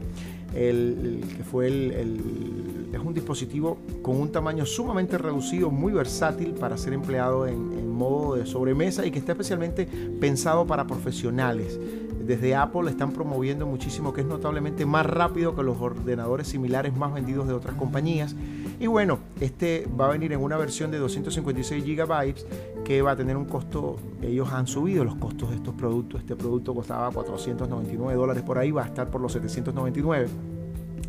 [0.53, 6.77] El, que fue el, es un dispositivo con un tamaño sumamente reducido, muy versátil para
[6.77, 9.85] ser empleado en, en modo de sobremesa y que está especialmente
[10.19, 11.77] pensado para profesionales
[12.25, 17.13] desde Apple están promoviendo muchísimo que es notablemente más rápido que los ordenadores similares más
[17.13, 18.35] vendidos de otras compañías.
[18.79, 23.15] Y bueno, este va a venir en una versión de 256 GB que va a
[23.15, 26.21] tener un costo, ellos han subido los costos de estos productos.
[26.21, 30.27] Este producto costaba 499 dólares por ahí, va a estar por los 799.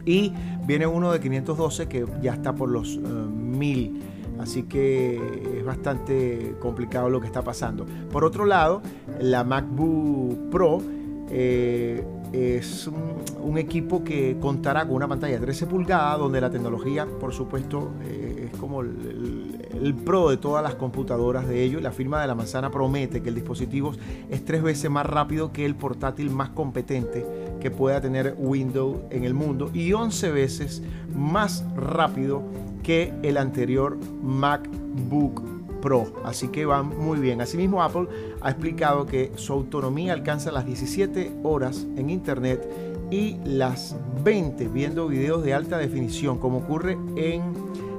[0.05, 0.33] Y
[0.64, 3.79] viene uno de 512 que ya está por los 1000.
[3.79, 4.00] Eh,
[4.38, 7.87] Así que es bastante complicado lo que está pasando.
[8.12, 8.83] Por otro lado,
[9.18, 10.83] la MacBook Pro
[11.31, 12.05] eh,
[12.37, 17.33] es un, equipo que contará con una pantalla de 13 pulgadas donde la tecnología, por
[17.33, 21.81] supuesto, eh, es como el, pro de todas las computadoras de ellos.
[21.81, 23.92] La firma de la manzana promete que el dispositivo
[24.29, 27.25] es tres veces más rápido que el portátil más competente
[27.61, 30.83] que pueda tener Windows en el mundo y 11 veces
[31.14, 32.42] más rápido
[32.83, 37.41] que el anterior MacBook Pro, así que van muy bien.
[37.41, 38.09] Asimismo, Apple
[38.41, 42.69] ha explicado que su autonomía alcanza las 17 horas en Internet
[43.11, 47.43] y las 20 viendo videos de alta definición, como ocurre en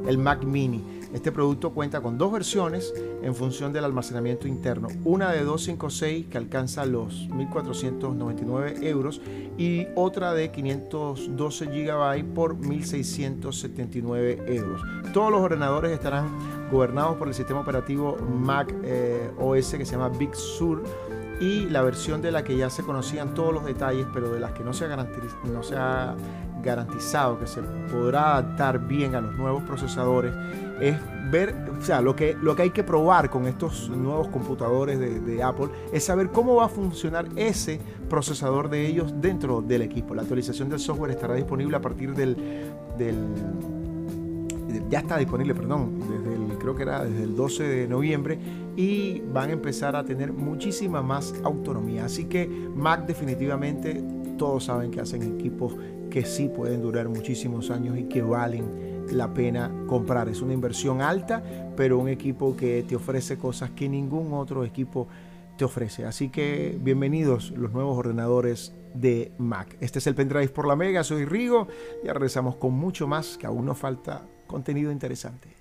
[0.08, 0.97] el Mac Mini.
[1.17, 4.88] Este producto cuenta con dos versiones en función del almacenamiento interno.
[5.03, 9.19] Una de 256 que alcanza los 1.499 euros
[9.58, 14.80] y otra de 512 GB por 1.679 euros.
[15.12, 16.30] Todos los ordenadores estarán
[16.71, 20.84] gobernados por el sistema operativo Mac eh, OS que se llama Big Sur
[21.39, 24.51] y la versión de la que ya se conocían todos los detalles, pero de las
[24.51, 24.95] que no se ha,
[25.51, 26.15] no se ha
[26.67, 30.34] garantizado que se podrá adaptar bien a los nuevos procesadores,
[30.80, 30.95] es
[31.32, 35.43] ver, o sea, lo que, lo que hay que probar con estos nuevos computadores de,
[35.43, 40.13] Apple es saber cómo va a funcionar ese procesador de ellos dentro del equipo.
[40.13, 42.36] La actualización del software estará disponible a partir del,
[42.97, 43.15] del
[44.89, 48.39] ya está disponible, perdón, desde el creo que era desde el 12 de noviembre,
[48.75, 52.06] y van a empezar a tener muchísima más autonomía.
[52.06, 54.03] Así que Mac definitivamente
[54.38, 55.75] todos saben que hacen equipos
[56.10, 60.30] que sí pueden durar muchísimos años y que valen la pena comprar.
[60.30, 61.43] Es una inversión alta,
[61.76, 65.08] pero un equipo que te ofrece cosas que ningún otro equipo
[65.58, 66.06] te ofrece.
[66.06, 69.78] Así que bienvenidos los nuevos ordenadores de Mac.
[69.80, 71.67] Este es el Pendrive por la Mega, soy Rigo.
[72.04, 75.57] Ya regresamos con mucho más, que aún nos falta contenido interesante.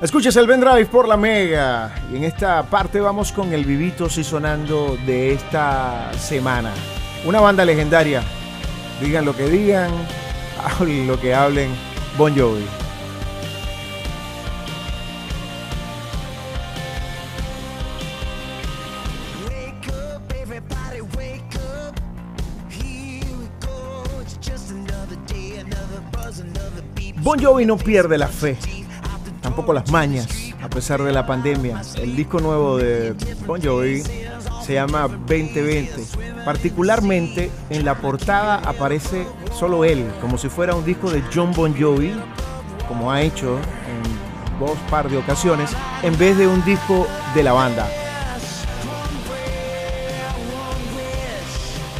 [0.00, 1.92] Escuches el Pendrive por la Mega.
[2.12, 6.70] Y en esta parte vamos con el vivito y sonando de esta semana.
[7.24, 8.22] Una banda legendaria,
[9.02, 9.90] digan lo que digan,
[10.78, 11.70] hablen lo que hablen,
[12.16, 12.64] Bon Jovi.
[27.20, 28.56] Bon Jovi no pierde la fe,
[29.58, 30.28] tampoco las mañas,
[30.62, 31.82] a pesar de la pandemia.
[31.96, 33.12] El disco nuevo de
[33.44, 34.04] Bon Jovi
[34.62, 35.94] se llama 2020.
[36.44, 41.74] Particularmente en la portada aparece solo él, como si fuera un disco de John Bon
[41.76, 42.12] Jovi,
[42.86, 45.72] como ha hecho en dos par de ocasiones,
[46.04, 47.88] en vez de un disco de la banda.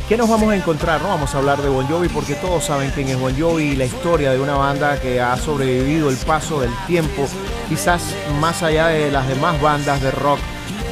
[0.08, 1.02] ¿Qué nos vamos a encontrar?
[1.02, 3.76] No vamos a hablar de Bon Jovi porque todos saben quién es Bon Jovi y
[3.76, 7.26] la historia de una banda que ha sobrevivido el paso del tiempo,
[7.68, 10.38] quizás más allá de las demás bandas de rock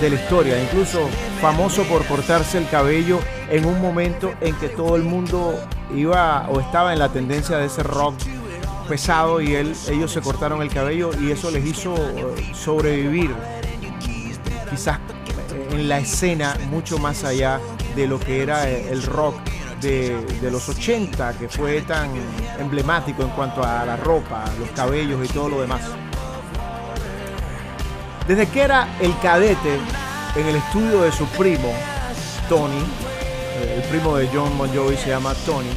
[0.03, 1.09] de la historia, incluso
[1.41, 5.59] famoso por cortarse el cabello en un momento en que todo el mundo
[5.95, 8.17] iba o estaba en la tendencia de ese rock
[8.87, 13.35] pesado y él, ellos se cortaron el cabello y eso les hizo eh, sobrevivir
[14.71, 14.99] quizás
[15.71, 17.59] en la escena mucho más allá
[17.97, 19.37] de lo que era el rock
[19.81, 22.11] de, los 80, que fue tan
[22.59, 25.81] emblemático en cuanto a la ropa, los cabellos y todo lo demás.
[28.29, 29.79] Desde que era el cadete
[30.37, 31.73] en el estudio de su primo,
[32.49, 32.85] Tony,
[33.75, 35.71] el primo de John Bon Jovi se llama Tony,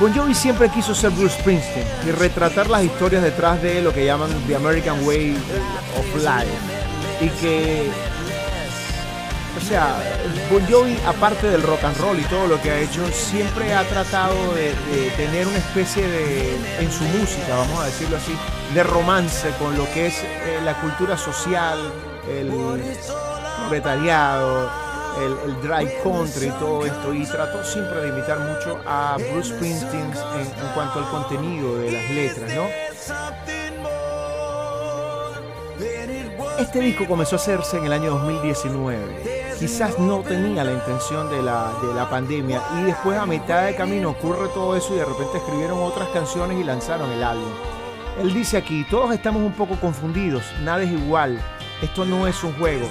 [0.00, 4.04] Bon Jovi siempre quiso ser Bruce Springsteen y retratar las historias detrás de lo que
[4.04, 5.36] llaman The American Way
[5.98, 6.50] of Life.
[7.20, 7.90] Y que
[9.64, 9.96] sea,
[10.50, 13.82] Bon Jovi, aparte del rock and roll y todo lo que ha hecho, siempre ha
[13.84, 14.74] tratado de,
[15.16, 18.36] tener una especie de, en su música, vamos a decirlo así,
[18.74, 21.78] de romance con lo que es eh, la cultura social,
[22.28, 22.52] el
[23.68, 24.70] proletariado,
[25.46, 27.14] el, dry country y todo esto.
[27.14, 31.90] Y trató siempre de imitar mucho a Bruce Springsteen en, en cuanto al contenido de
[31.90, 32.68] las letras, ¿no?
[36.58, 41.42] Este disco comenzó a hacerse en el año 2019 quizás no tenía la intención de
[41.42, 45.04] la, de la pandemia y después a mitad de camino ocurre todo eso y de
[45.04, 47.52] repente escribieron otras canciones y lanzaron el álbum.
[48.20, 51.40] Él dice aquí, todos estamos un poco confundidos, nada es igual,
[51.82, 52.88] esto no es un juego.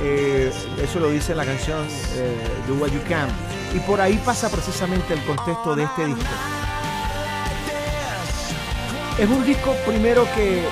[0.00, 1.86] Eh, eso lo dice en la canción
[2.16, 2.36] eh,
[2.66, 3.28] Do What You Can.
[3.74, 6.22] Y por ahí pasa precisamente el contexto de este disco.
[9.18, 10.64] Es un disco primero que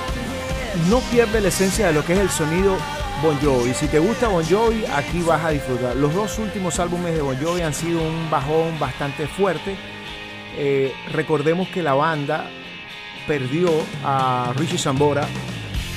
[0.89, 2.75] no pierde la esencia de lo que es el sonido
[3.21, 3.73] Bon Jovi.
[3.75, 5.95] Si te gusta Bon Jovi, aquí vas a disfrutar.
[5.95, 9.75] Los dos últimos álbumes de Bon Jovi han sido un bajón bastante fuerte.
[10.57, 12.49] Eh, recordemos que la banda
[13.27, 13.69] perdió
[14.03, 15.27] a Richie Zambora,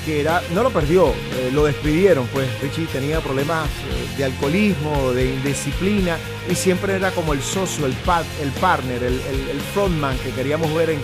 [0.05, 5.13] que era, no lo perdió, eh, lo despidieron, pues Richie tenía problemas eh, de alcoholismo,
[5.13, 6.19] de indisciplina,
[6.51, 7.95] y siempre era como el socio, el,
[8.43, 11.01] el partner, el, frontman que queríamos ver en,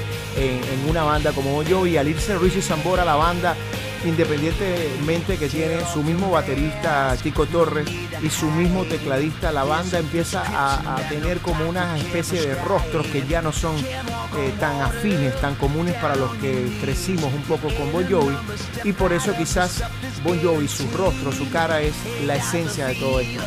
[0.87, 1.96] una banda como Bon Jovi.
[1.96, 3.56] Al irse Richie Zambora, la banda
[4.04, 7.88] independientemente que tiene su mismo baterista Tico Torres
[8.22, 13.26] y su mismo tecladista, la banda empieza a, tener como una especie de rostros que
[13.26, 17.92] ya no son eh, tan afines, tan comunes para los que crecimos un poco con
[17.92, 18.36] Bon Jovi
[18.84, 19.82] y por eso quizás
[20.22, 21.94] Bon Jovi, su rostro, su cara es
[22.26, 23.42] la esencia de todo esto.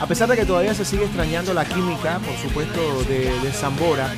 [0.00, 4.12] A pesar de que todavía se sigue extrañando la química, por supuesto, de, de Zambora,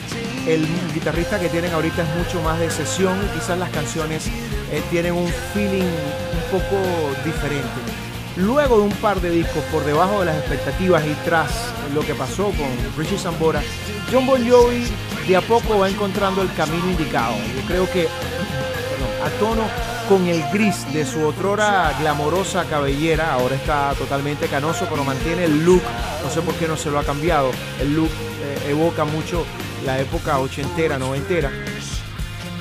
[0.47, 4.29] el guitarrista que tienen ahorita es mucho más de sesión y quizás las canciones
[4.75, 6.77] eh, tienen un feeling un poco
[7.25, 7.69] diferente.
[8.37, 12.15] Luego de un par de discos por debajo de las expectativas y tras lo que
[12.15, 13.63] pasó con Richie Zambora,
[14.11, 14.87] John Bon Jovi
[15.29, 17.37] de a poco va encontrando el camino indicado.
[17.55, 18.09] Yo creo que
[19.25, 19.63] a tono
[20.09, 25.65] con el gris de su otrora glamorosa cabellera, ahora está totalmente canoso, pero mantiene el
[25.65, 25.83] look,
[26.23, 29.46] no sé por qué no se lo ha cambiado, el look eh, evoca mucho
[29.87, 31.51] la época ochentera, noventera.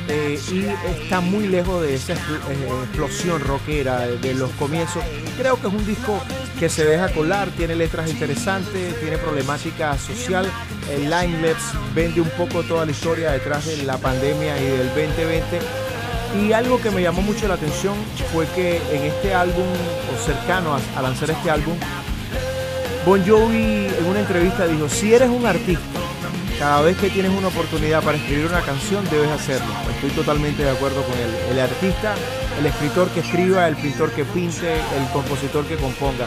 [0.10, 0.66] Eh, y
[1.02, 5.04] está muy lejos de esa explosión rockera de los comienzos.
[5.38, 6.20] Creo que es un disco
[6.60, 10.50] que se deja colar, tiene letras interesantes, tiene problemática social.
[10.92, 14.88] El Line Labs vende un poco toda la historia detrás de la pandemia y del
[14.88, 15.60] 2020.
[16.42, 17.96] Y algo que me llamó mucho la atención
[18.34, 19.68] fue que en este álbum,
[20.14, 21.78] o cercano a, a lanzar este álbum,
[23.06, 26.00] Bon Jovi en una entrevista dijo, si eres un artista,
[26.64, 29.68] cada vez que tienes una oportunidad para escribir una canción, debes hacerlo.
[29.96, 31.30] Estoy totalmente de acuerdo con él.
[31.52, 32.16] El artista,
[32.58, 36.26] el escritor que escriba, el pintor que pinte, el compositor que componga.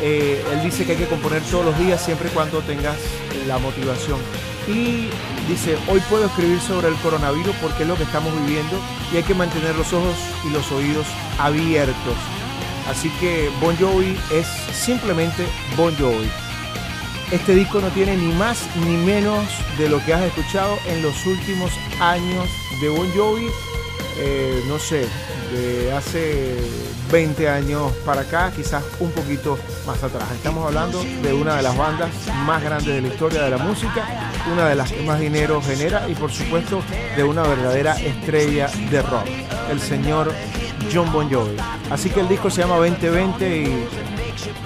[0.00, 2.94] Eh, él dice que hay que componer todos los días siempre y cuando tengas
[3.48, 4.20] la motivación.
[4.68, 5.08] Y
[5.48, 8.78] dice, hoy puedo escribir sobre el coronavirus porque es lo que estamos viviendo
[9.12, 10.14] y hay que mantener los ojos
[10.48, 11.08] y los oídos
[11.40, 12.14] abiertos.
[12.88, 15.44] Así que Bon Jovi es simplemente
[15.76, 16.49] Bon Jovi.
[17.30, 19.44] Este disco no tiene ni más ni menos
[19.78, 21.70] de lo que has escuchado en los últimos
[22.00, 22.48] años
[22.80, 23.46] de Bon Jovi.
[24.18, 25.06] Eh, no sé,
[25.52, 26.56] de hace
[27.12, 30.24] 20 años para acá, quizás un poquito más atrás.
[30.34, 32.10] Estamos hablando de una de las bandas
[32.44, 34.04] más grandes de la historia de la música,
[34.52, 36.82] una de las que más dinero genera y por supuesto
[37.16, 39.26] de una verdadera estrella de rock,
[39.70, 40.32] el señor
[40.92, 41.56] John Bon Jovi.
[41.90, 43.86] Así que el disco se llama 2020 y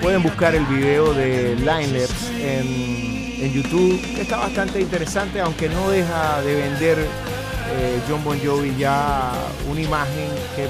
[0.00, 2.13] Pueden buscar el video de Liners
[2.58, 4.00] en, YouTube.
[4.18, 9.32] Está bastante interesante, aunque no deja de vender eh, John Bon Jovi ya
[9.70, 10.68] una imagen que,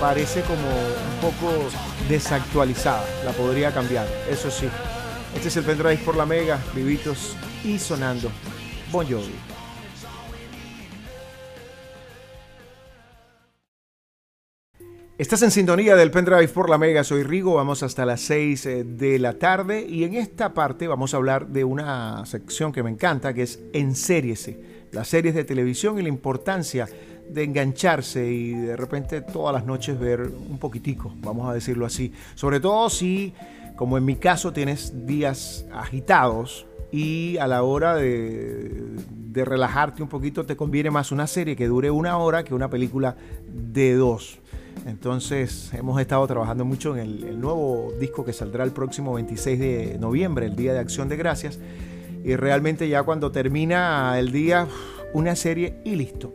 [0.00, 1.52] parece como un poco
[2.08, 3.04] desactualizada.
[3.24, 4.68] La podría cambiar, eso sí.
[5.34, 8.30] Este es el pendrive por la Mega, vivitos y sonando.
[8.92, 9.51] Bon Jovi.
[15.22, 18.82] Estás en sintonía del Pendrive por la Mega, soy Rigo, vamos hasta las 6 eh,
[18.82, 22.90] de la tarde y en esta parte vamos a hablar de una sección que me
[22.90, 26.88] encanta, que es En Seriese, las series de televisión y la importancia
[27.30, 32.12] de engancharse y de repente todas las noches ver un poquitico, vamos a decirlo así.
[32.34, 33.32] Sobre todo si,
[33.76, 38.96] como en mi caso, tienes días agitados y a la hora de
[39.32, 43.14] relajarte un poquito te conviene más una serie que dure una hora que una película
[43.46, 44.41] de dos.
[44.86, 49.98] Entonces hemos estado trabajando mucho en el, nuevo disco que saldrá el próximo 26 de
[49.98, 51.58] noviembre, el Día de Acción de Gracias.
[52.24, 54.66] Y realmente ya cuando termina el día,
[55.12, 56.34] una serie y listo.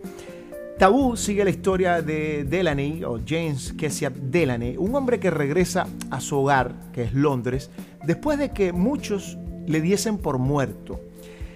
[0.78, 6.20] Tabú sigue la historia de Delaney, o James Kessia Delaney, un hombre que regresa a
[6.20, 7.72] su hogar, que es Londres,
[8.06, 11.02] después de que muchos le diesen por muerto.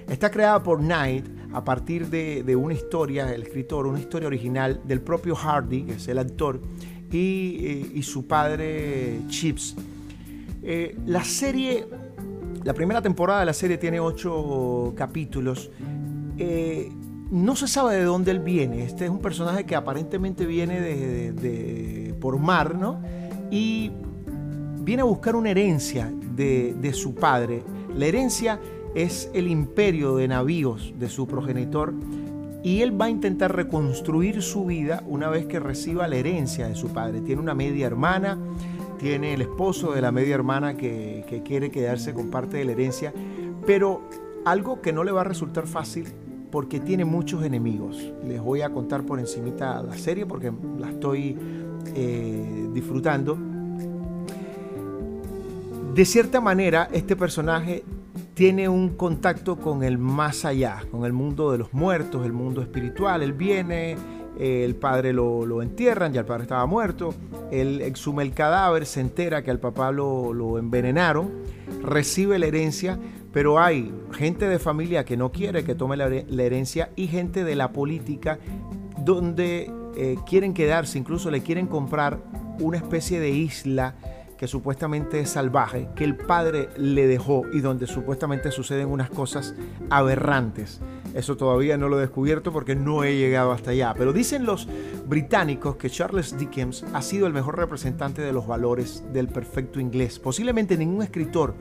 [0.09, 5.01] Está creada por Knight a partir de, una historia, el escritor, una historia original del
[5.01, 6.61] propio Hardy, que es el actor,
[7.11, 9.75] y, eh, su padre Chips.
[10.63, 11.87] Eh, la serie,
[12.63, 15.71] la primera temporada de la serie tiene ocho capítulos.
[16.37, 16.89] Eh,
[17.31, 18.83] no se sabe de dónde él viene.
[18.83, 23.01] Este es un personaje que aparentemente viene de, por mar, ¿no?
[23.49, 23.91] Y
[24.79, 27.63] viene a buscar una herencia de, de su padre.
[27.95, 28.59] La herencia
[28.95, 31.93] es el imperio de navíos de su progenitor
[32.63, 36.75] y él va a intentar reconstruir su vida una vez que reciba la herencia de
[36.75, 37.21] su padre.
[37.21, 38.37] Tiene una media hermana,
[38.99, 43.13] tiene el esposo de la media hermana que, quiere quedarse con parte de la herencia,
[43.65, 44.01] pero
[44.45, 46.05] algo que no le va a resultar fácil
[46.51, 48.11] porque tiene muchos enemigos.
[48.27, 51.35] Les voy a contar por encimita la serie porque la estoy
[51.95, 53.37] eh, disfrutando.
[55.95, 57.83] De cierta manera, este personaje
[58.41, 62.63] tiene un contacto con el más allá, con el mundo de los muertos, el mundo
[62.63, 63.21] espiritual.
[63.21, 63.95] Él viene,
[64.35, 67.13] eh, el padre lo, entierran, ya el padre estaba muerto,
[67.51, 71.29] él exhume el cadáver, se entera que al papá lo, envenenaron,
[71.83, 72.97] recibe la herencia,
[73.31, 77.55] pero hay gente de familia que no quiere que tome la, herencia y gente de
[77.55, 78.39] la política
[78.97, 82.17] donde eh, quieren quedarse, incluso le quieren comprar
[82.59, 83.93] una especie de isla
[84.41, 89.53] que supuestamente es salvaje, que el padre le dejó y donde supuestamente suceden unas cosas
[89.91, 90.81] aberrantes.
[91.13, 93.93] Eso todavía no lo he descubierto porque no he llegado hasta allá.
[93.95, 94.67] Pero dicen los
[95.05, 100.17] británicos que Charles Dickens ha sido el mejor representante de los valores del perfecto inglés.
[100.17, 101.53] Posiblemente ningún escritor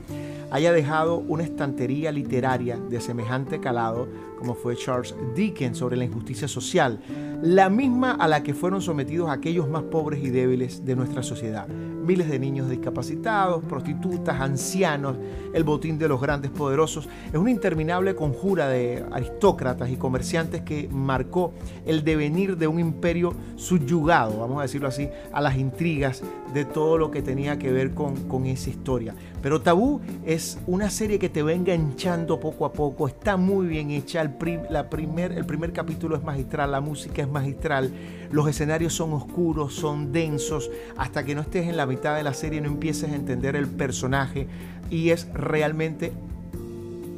[0.50, 4.08] haya dejado una estantería literaria de semejante calado
[4.40, 6.98] como fue Charles Dickens sobre la injusticia social,
[7.42, 11.68] la misma a la que fueron sometidos aquellos más pobres y débiles de nuestra sociedad.
[11.68, 15.16] miles de niños discapacitados, prostitutas, ancianos,
[15.52, 17.08] el botín de los grandes poderosos.
[17.28, 21.52] Es una interminable conjura de aristócratas y comerciantes que marcó
[21.86, 26.22] el devenir de un imperio subyugado, vamos a decirlo así, a las intrigas
[26.52, 29.14] de todo lo que tenía que ver con, con esa historia.
[29.42, 33.90] Pero Tabú es una serie que te va enganchando poco a poco, está muy bien
[33.90, 37.90] hecha, el, la primer, el primer capítulo es magistral, la música es magistral,
[38.30, 42.34] los escenarios son oscuros, son densos, hasta que no estés en la mitad de la
[42.34, 44.46] serie no empieces a entender el personaje
[44.90, 46.12] y es realmente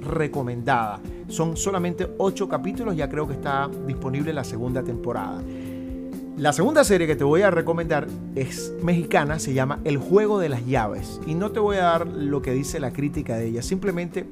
[0.02, 1.00] recomendada.
[1.28, 5.42] Son solamente ocho capítulos, ya creo que está disponible la segunda temporada.
[6.36, 10.48] La segunda serie que te voy a recomendar es mexicana, se llama El juego de
[10.48, 11.20] las llaves.
[11.26, 14.26] Y no te voy a dar lo que dice la crítica de ella, simplemente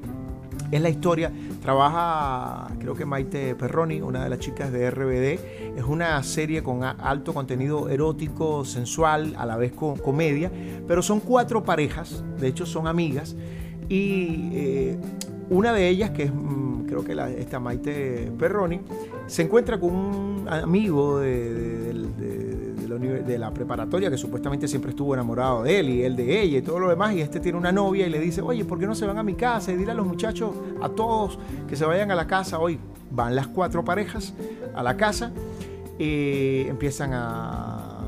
[0.70, 1.32] es la historia.
[1.62, 5.76] Trabaja, creo que Maite Perroni, una de las chicas de RBD.
[5.76, 10.50] Es una serie con alto contenido erótico, sensual, a la vez con comedia.
[10.86, 13.36] Pero son cuatro parejas, de hecho son amigas.
[13.88, 14.98] Y eh,
[15.50, 18.80] una de ellas, que es mm, creo que la, esta Maite Perroni,
[19.26, 22.49] se encuentra con un amigo de, de,
[22.98, 26.78] la, preparatoria que supuestamente siempre estuvo enamorado de él y él de ella y todo
[26.78, 27.14] lo demás.
[27.14, 29.22] Y este tiene una novia y le dice, oye, ¿por qué no se van a
[29.22, 29.72] mi casa?
[29.72, 31.38] Y dile a los muchachos, a todos,
[31.68, 32.58] que se vayan a la casa.
[32.58, 32.78] Hoy
[33.10, 34.34] van las cuatro parejas
[34.74, 35.32] a la casa,
[35.98, 37.98] y empiezan a,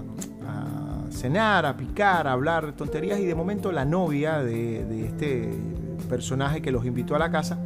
[0.46, 5.50] a cenar, a picar, a hablar tonterías y de momento la novia de este
[6.08, 7.58] personaje que los invitó a la casa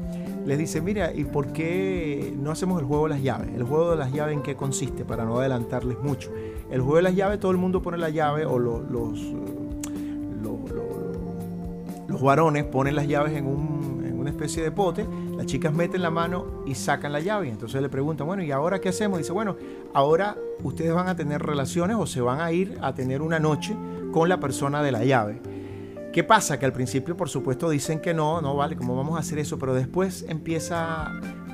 [0.46, 3.48] les dice, mira, ¿y por qué no hacemos el juego de las llaves?
[3.52, 6.30] El juego de las llaves en qué consiste, para no adelantarles mucho.
[6.70, 9.20] El juego de las llaves, todo el mundo pone la llave o los, los,
[12.08, 16.10] los, varones ponen las llaves en, en una especie de pote, las chicas meten la
[16.10, 17.48] mano y sacan la llave.
[17.48, 19.18] Entonces le preguntan, bueno, ¿y ahora qué hacemos?
[19.18, 19.56] Dice, bueno,
[19.92, 23.76] ahora ustedes van a tener relaciones o se van a ir a tener una noche
[24.12, 25.40] con la persona de la llave.
[26.16, 26.58] ¿Qué pasa?
[26.58, 29.58] Que al principio, por supuesto, dicen que no, no vale, ¿cómo vamos a hacer eso?
[29.58, 31.12] Pero después empieza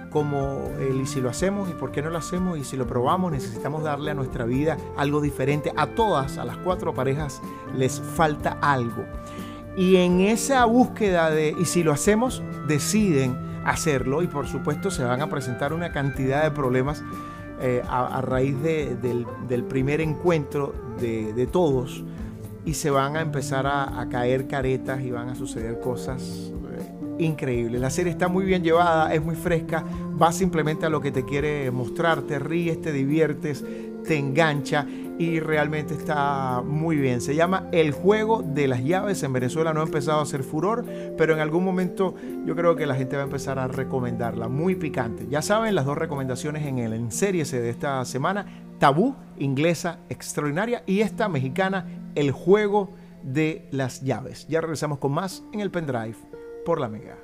[0.09, 2.87] como el y si lo hacemos y por qué no lo hacemos y si lo
[2.87, 5.73] probamos necesitamos darle a nuestra vida algo diferente.
[5.77, 7.43] A todas, a las cuatro parejas
[7.77, 9.03] les falta algo.
[9.77, 15.03] Y en esa búsqueda de y si lo hacemos, deciden hacerlo y por supuesto se
[15.03, 17.03] van a presentar una cantidad de problemas
[17.61, 22.05] eh, a, raíz del, primer encuentro de, de todos
[22.65, 27.81] y se van a empezar a, caer caretas y van a suceder cosas eh, increíbles.
[27.81, 29.85] La serie está muy bien llevada, es muy fresca,
[30.21, 33.65] va simplemente a lo que te quiere mostrar, te ríes, te diviertes,
[34.05, 34.87] te engancha
[35.19, 37.21] y realmente está muy bien.
[37.21, 39.23] Se llama El juego de las llaves.
[39.23, 40.85] En Venezuela no ha empezado a hacer furor,
[41.17, 44.49] pero en algún momento yo creo que la gente va a empezar a recomendarla.
[44.49, 45.27] Muy picante.
[45.31, 48.47] Ya saben las dos recomendaciones en el en serie de esta semana.
[48.79, 52.91] Tabú, inglesa extraordinaria, y esta mexicana, el juego
[53.23, 54.47] de las llaves.
[54.49, 56.17] Ya regresamos con más en el pendrive
[56.65, 57.19] por la Mega.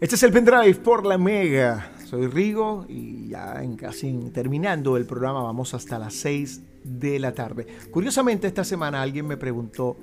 [0.00, 1.92] Este es el pendrive por la Mega.
[2.04, 7.32] Soy Rigo y ya en casi terminando el programa vamos hasta las 6 de la
[7.32, 7.66] tarde.
[7.90, 9.98] Curiosamente esta semana alguien me preguntó,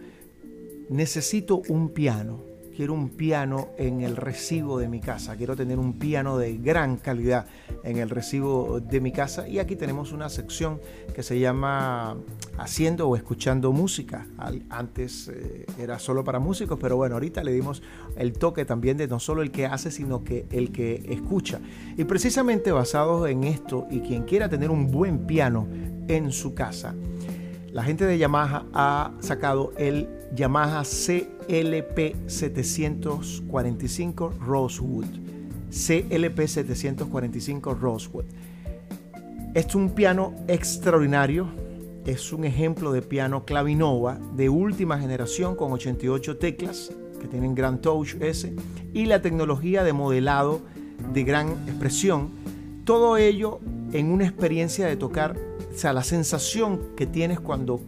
[0.89, 5.93] necesito un piano quiero un piano en el recibo de mi casa, quiero tener un
[5.93, 7.45] piano de gran calidad
[7.83, 10.79] en el recibo de mi casa y aquí tenemos una sección
[11.13, 12.17] que se llama
[12.57, 14.27] haciendo o escuchando música.
[14.69, 17.81] Antes eh, era solo para músicos, pero bueno, ahorita le dimos
[18.17, 21.59] el toque también de no solo el que hace, sino que el que escucha.
[21.97, 25.67] Y precisamente basado en esto y quien quiera tener un buen piano
[26.07, 26.93] en su casa,
[27.75, 35.05] la gente de Yamaha ha sacado el Yamaha CLP 745 Rosewood.
[35.69, 38.23] CLP 745 Rosewood.
[39.53, 41.49] Es un piano extraordinario.
[42.05, 47.81] Es un ejemplo de piano clavinova de última generación con 88 teclas que tienen Grand
[47.81, 48.55] Touch S
[48.93, 50.61] y la tecnología de modelado
[51.11, 52.29] de gran expresión.
[52.85, 53.59] Todo ello
[53.91, 55.35] en una experiencia de tocar
[55.75, 57.81] o sea, la sensación que tienes cuando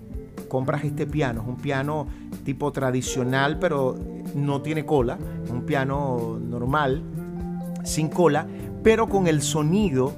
[0.50, 2.06] compras este piano, es un piano
[2.44, 3.98] tipo tradicional, pero
[4.36, 5.18] no tiene cola,
[5.50, 7.02] un piano normal,
[7.86, 8.46] sin cola,
[8.84, 10.14] pero con el sonido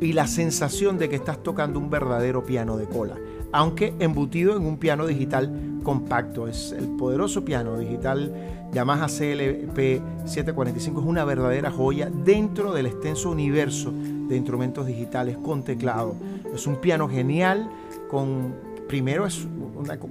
[0.00, 3.16] y la sensación de que estás tocando un verdadero piano de cola,
[3.52, 6.48] aunque embutido en un piano digital compacto.
[6.48, 8.32] Es el poderoso piano digital
[8.72, 13.92] Yamaha CLP 745, es una verdadera joya dentro del extenso universo
[14.28, 16.16] de instrumentos digitales con teclado.
[16.52, 17.70] Es un piano genial
[18.10, 18.54] con
[18.88, 19.46] primero es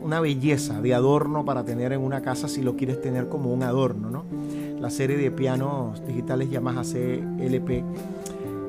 [0.04, 3.64] una, belleza de adorno para tener en una casa si lo quieres tener como un
[3.64, 4.26] adorno, ¿no?
[4.80, 7.84] la serie de pianos digitales Yamaha CLP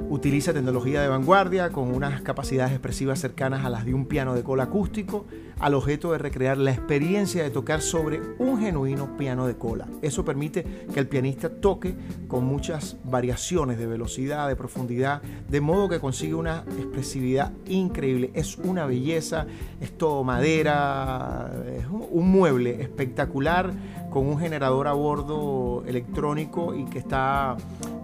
[0.08, 4.44] Utiliza tecnología de vanguardia con unas capacidades expresivas cercanas a las de un piano de
[4.44, 5.26] cola acústico,
[5.60, 9.86] al objeto de recrear la experiencia de tocar sobre un genuino piano de cola.
[10.02, 11.94] Eso permite que el pianista toque
[12.28, 18.30] con muchas variaciones de velocidad, de profundidad, de modo que consigue una expresividad increíble.
[18.34, 19.46] Es una belleza,
[19.80, 23.72] es todo madera, es un mueble espectacular
[24.10, 27.56] con un generador a bordo electrónico y que está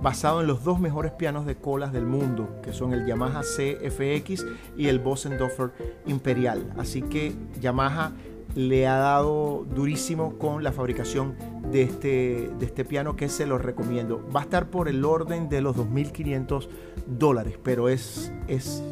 [0.03, 4.45] basado en los dos mejores pianos de colas del mundo, que son el Yamaha CFX
[4.77, 5.71] y el Bosendorfer
[6.07, 6.73] Imperial.
[6.77, 8.13] Así que Yamaha
[8.55, 11.35] le ha dado durísimo con la fabricación
[11.71, 14.23] de este, de este piano que se los recomiendo.
[14.35, 16.69] Va a estar por el orden de los 2.500
[17.07, 18.83] dólares, pero es, es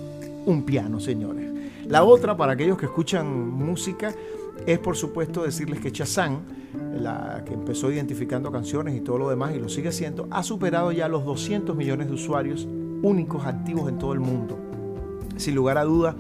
[0.47, 1.51] un piano, señores.
[1.87, 4.15] La otra, para aquellos que escuchan música,
[4.67, 6.43] es por supuesto decirles que Chazán,
[6.95, 10.93] la que empezó identificando canciones y todo lo demás y lo sigue haciendo, ha superado
[10.93, 12.69] ya los 200 millones de usuarios
[13.03, 14.59] únicos activos en todo el mundo.
[15.37, 16.15] Sin lugar a duda,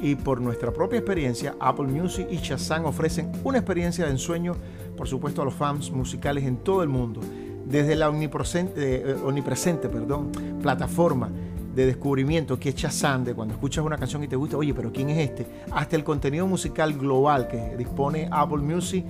[0.00, 4.54] y por nuestra propia experiencia, Apple Music y Shazam ofrecen una experiencia de ensueño,
[4.96, 7.20] por supuesto, a los fans musicales en todo el mundo.
[7.66, 10.32] Desde la omnipresente, eh, omnipresente perdón,
[10.62, 11.30] plataforma
[11.74, 14.92] de descubrimiento que es Shazam, de cuando escuchas una canción y te gusta, oye, pero
[14.92, 15.46] ¿quién es este?
[15.70, 19.04] Hasta el contenido musical global que dispone Apple Music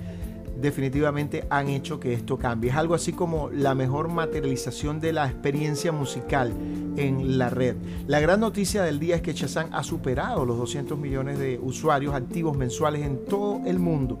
[0.61, 2.71] definitivamente han hecho que esto cambie.
[2.71, 6.53] Es algo así como la mejor materialización de la experiencia musical
[6.97, 7.75] en la red.
[8.07, 12.13] La gran noticia del día es que Shazam ha superado los 200 millones de usuarios
[12.13, 14.19] activos mensuales en todo el mundo.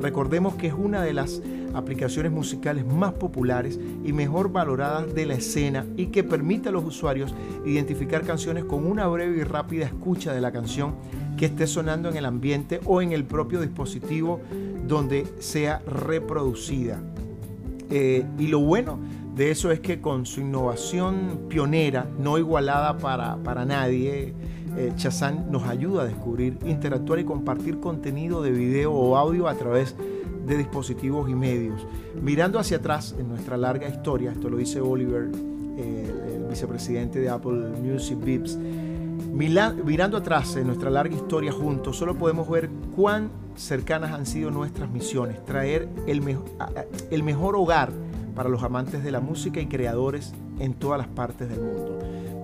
[0.00, 1.40] Recordemos que es una de las
[1.74, 6.84] aplicaciones musicales más populares y mejor valoradas de la escena y que permite a los
[6.84, 7.34] usuarios
[7.64, 10.94] identificar canciones con una breve y rápida escucha de la canción
[11.36, 14.40] que esté sonando en el ambiente o en el propio dispositivo
[14.86, 17.00] donde sea reproducida.
[17.90, 18.98] Eh, y lo bueno
[19.34, 24.34] de eso es que con su innovación pionera, no igualada para, para nadie,
[24.76, 29.54] eh, Chazán nos ayuda a descubrir, interactuar y compartir contenido de video o audio a
[29.54, 29.94] través
[30.46, 31.86] de dispositivos y medios.
[32.20, 35.30] Mirando hacia atrás en nuestra larga historia, esto lo dice Oliver,
[35.76, 38.58] el vicepresidente de Apple Music Vips,
[39.36, 44.90] mirando atrás en nuestra larga historia juntos, solo podemos ver cuán cercanas han sido nuestras
[44.90, 46.22] misiones, traer el,
[47.22, 47.92] mejor hogar
[48.34, 51.98] para los amantes de la música y creadores en todas las partes del mundo.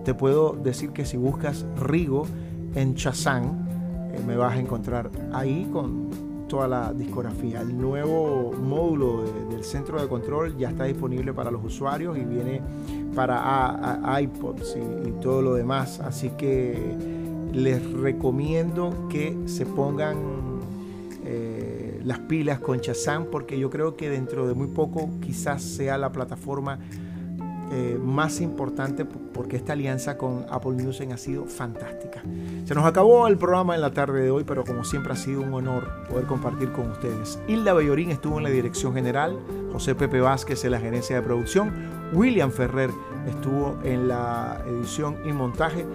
[0.05, 2.27] Te puedo decir que si buscas Rigo
[2.75, 3.67] en Chazán,
[4.13, 6.11] eh, me vas a encontrar ahí con
[6.49, 7.63] toda la discografía.
[7.63, 12.61] El nuevo módulo del centro de control ya está disponible para los usuarios y viene
[13.15, 16.01] para iPods y, todo lo demás.
[16.01, 16.77] Así que
[17.53, 20.17] les recomiendo que se pongan
[21.25, 25.99] eh, las pilas con Chazán porque yo creo que dentro de muy poco quizás sea
[25.99, 26.79] la plataforma
[27.75, 32.23] eh, más importante porque esta alianza con Apple Music ha sido fantástica.
[32.67, 35.41] Se nos acabó el programa en la tarde de hoy, pero como siempre ha sido
[35.41, 37.39] un honor poder compartir con ustedes.
[37.49, 39.39] Hilda Bellorín estuvo en la dirección general,
[39.73, 42.91] José Pepe Vázquez en la gerencia de producción, William Ferrer
[43.27, 45.87] estuvo en la edición y montaje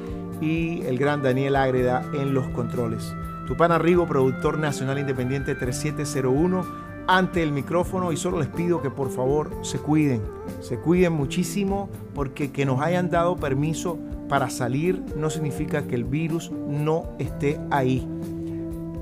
[0.41, 3.13] y el gran Daniel Ágreda en los controles.
[3.45, 9.09] Tupán Arrigo, productor nacional independiente 3701 ante el micrófono y solo les pido que por
[9.09, 10.21] favor se cuiden,
[10.59, 13.97] se cuiden muchísimo porque que nos hayan dado permiso
[14.27, 18.05] para salir no significa que el virus no esté ahí.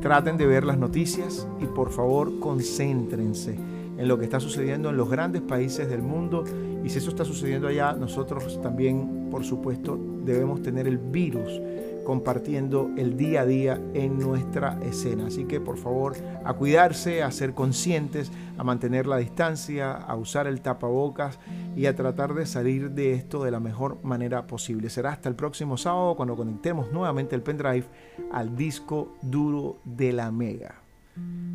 [0.01, 3.57] Traten de ver las noticias y por favor concéntrense
[3.97, 6.43] en lo que está sucediendo en los grandes países del mundo
[6.86, 11.60] y si eso está sucediendo allá, nosotros también, por supuesto, debemos tener el virus
[12.06, 15.26] compartiendo el día a día en nuestra escena.
[15.26, 16.16] Así que por favor
[16.46, 21.40] a cuidarse, a ser conscientes, a mantener la distancia, a usar el tapabocas
[21.76, 24.92] y a tratar de salir de esto de la mejor manera posible.
[24.92, 27.88] Será hasta el próximo sábado cuando conectemos nuevamente el pendrive
[28.32, 30.76] al disco duro de la Mega.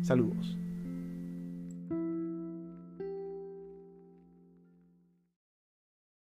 [0.01, 0.57] Saludos.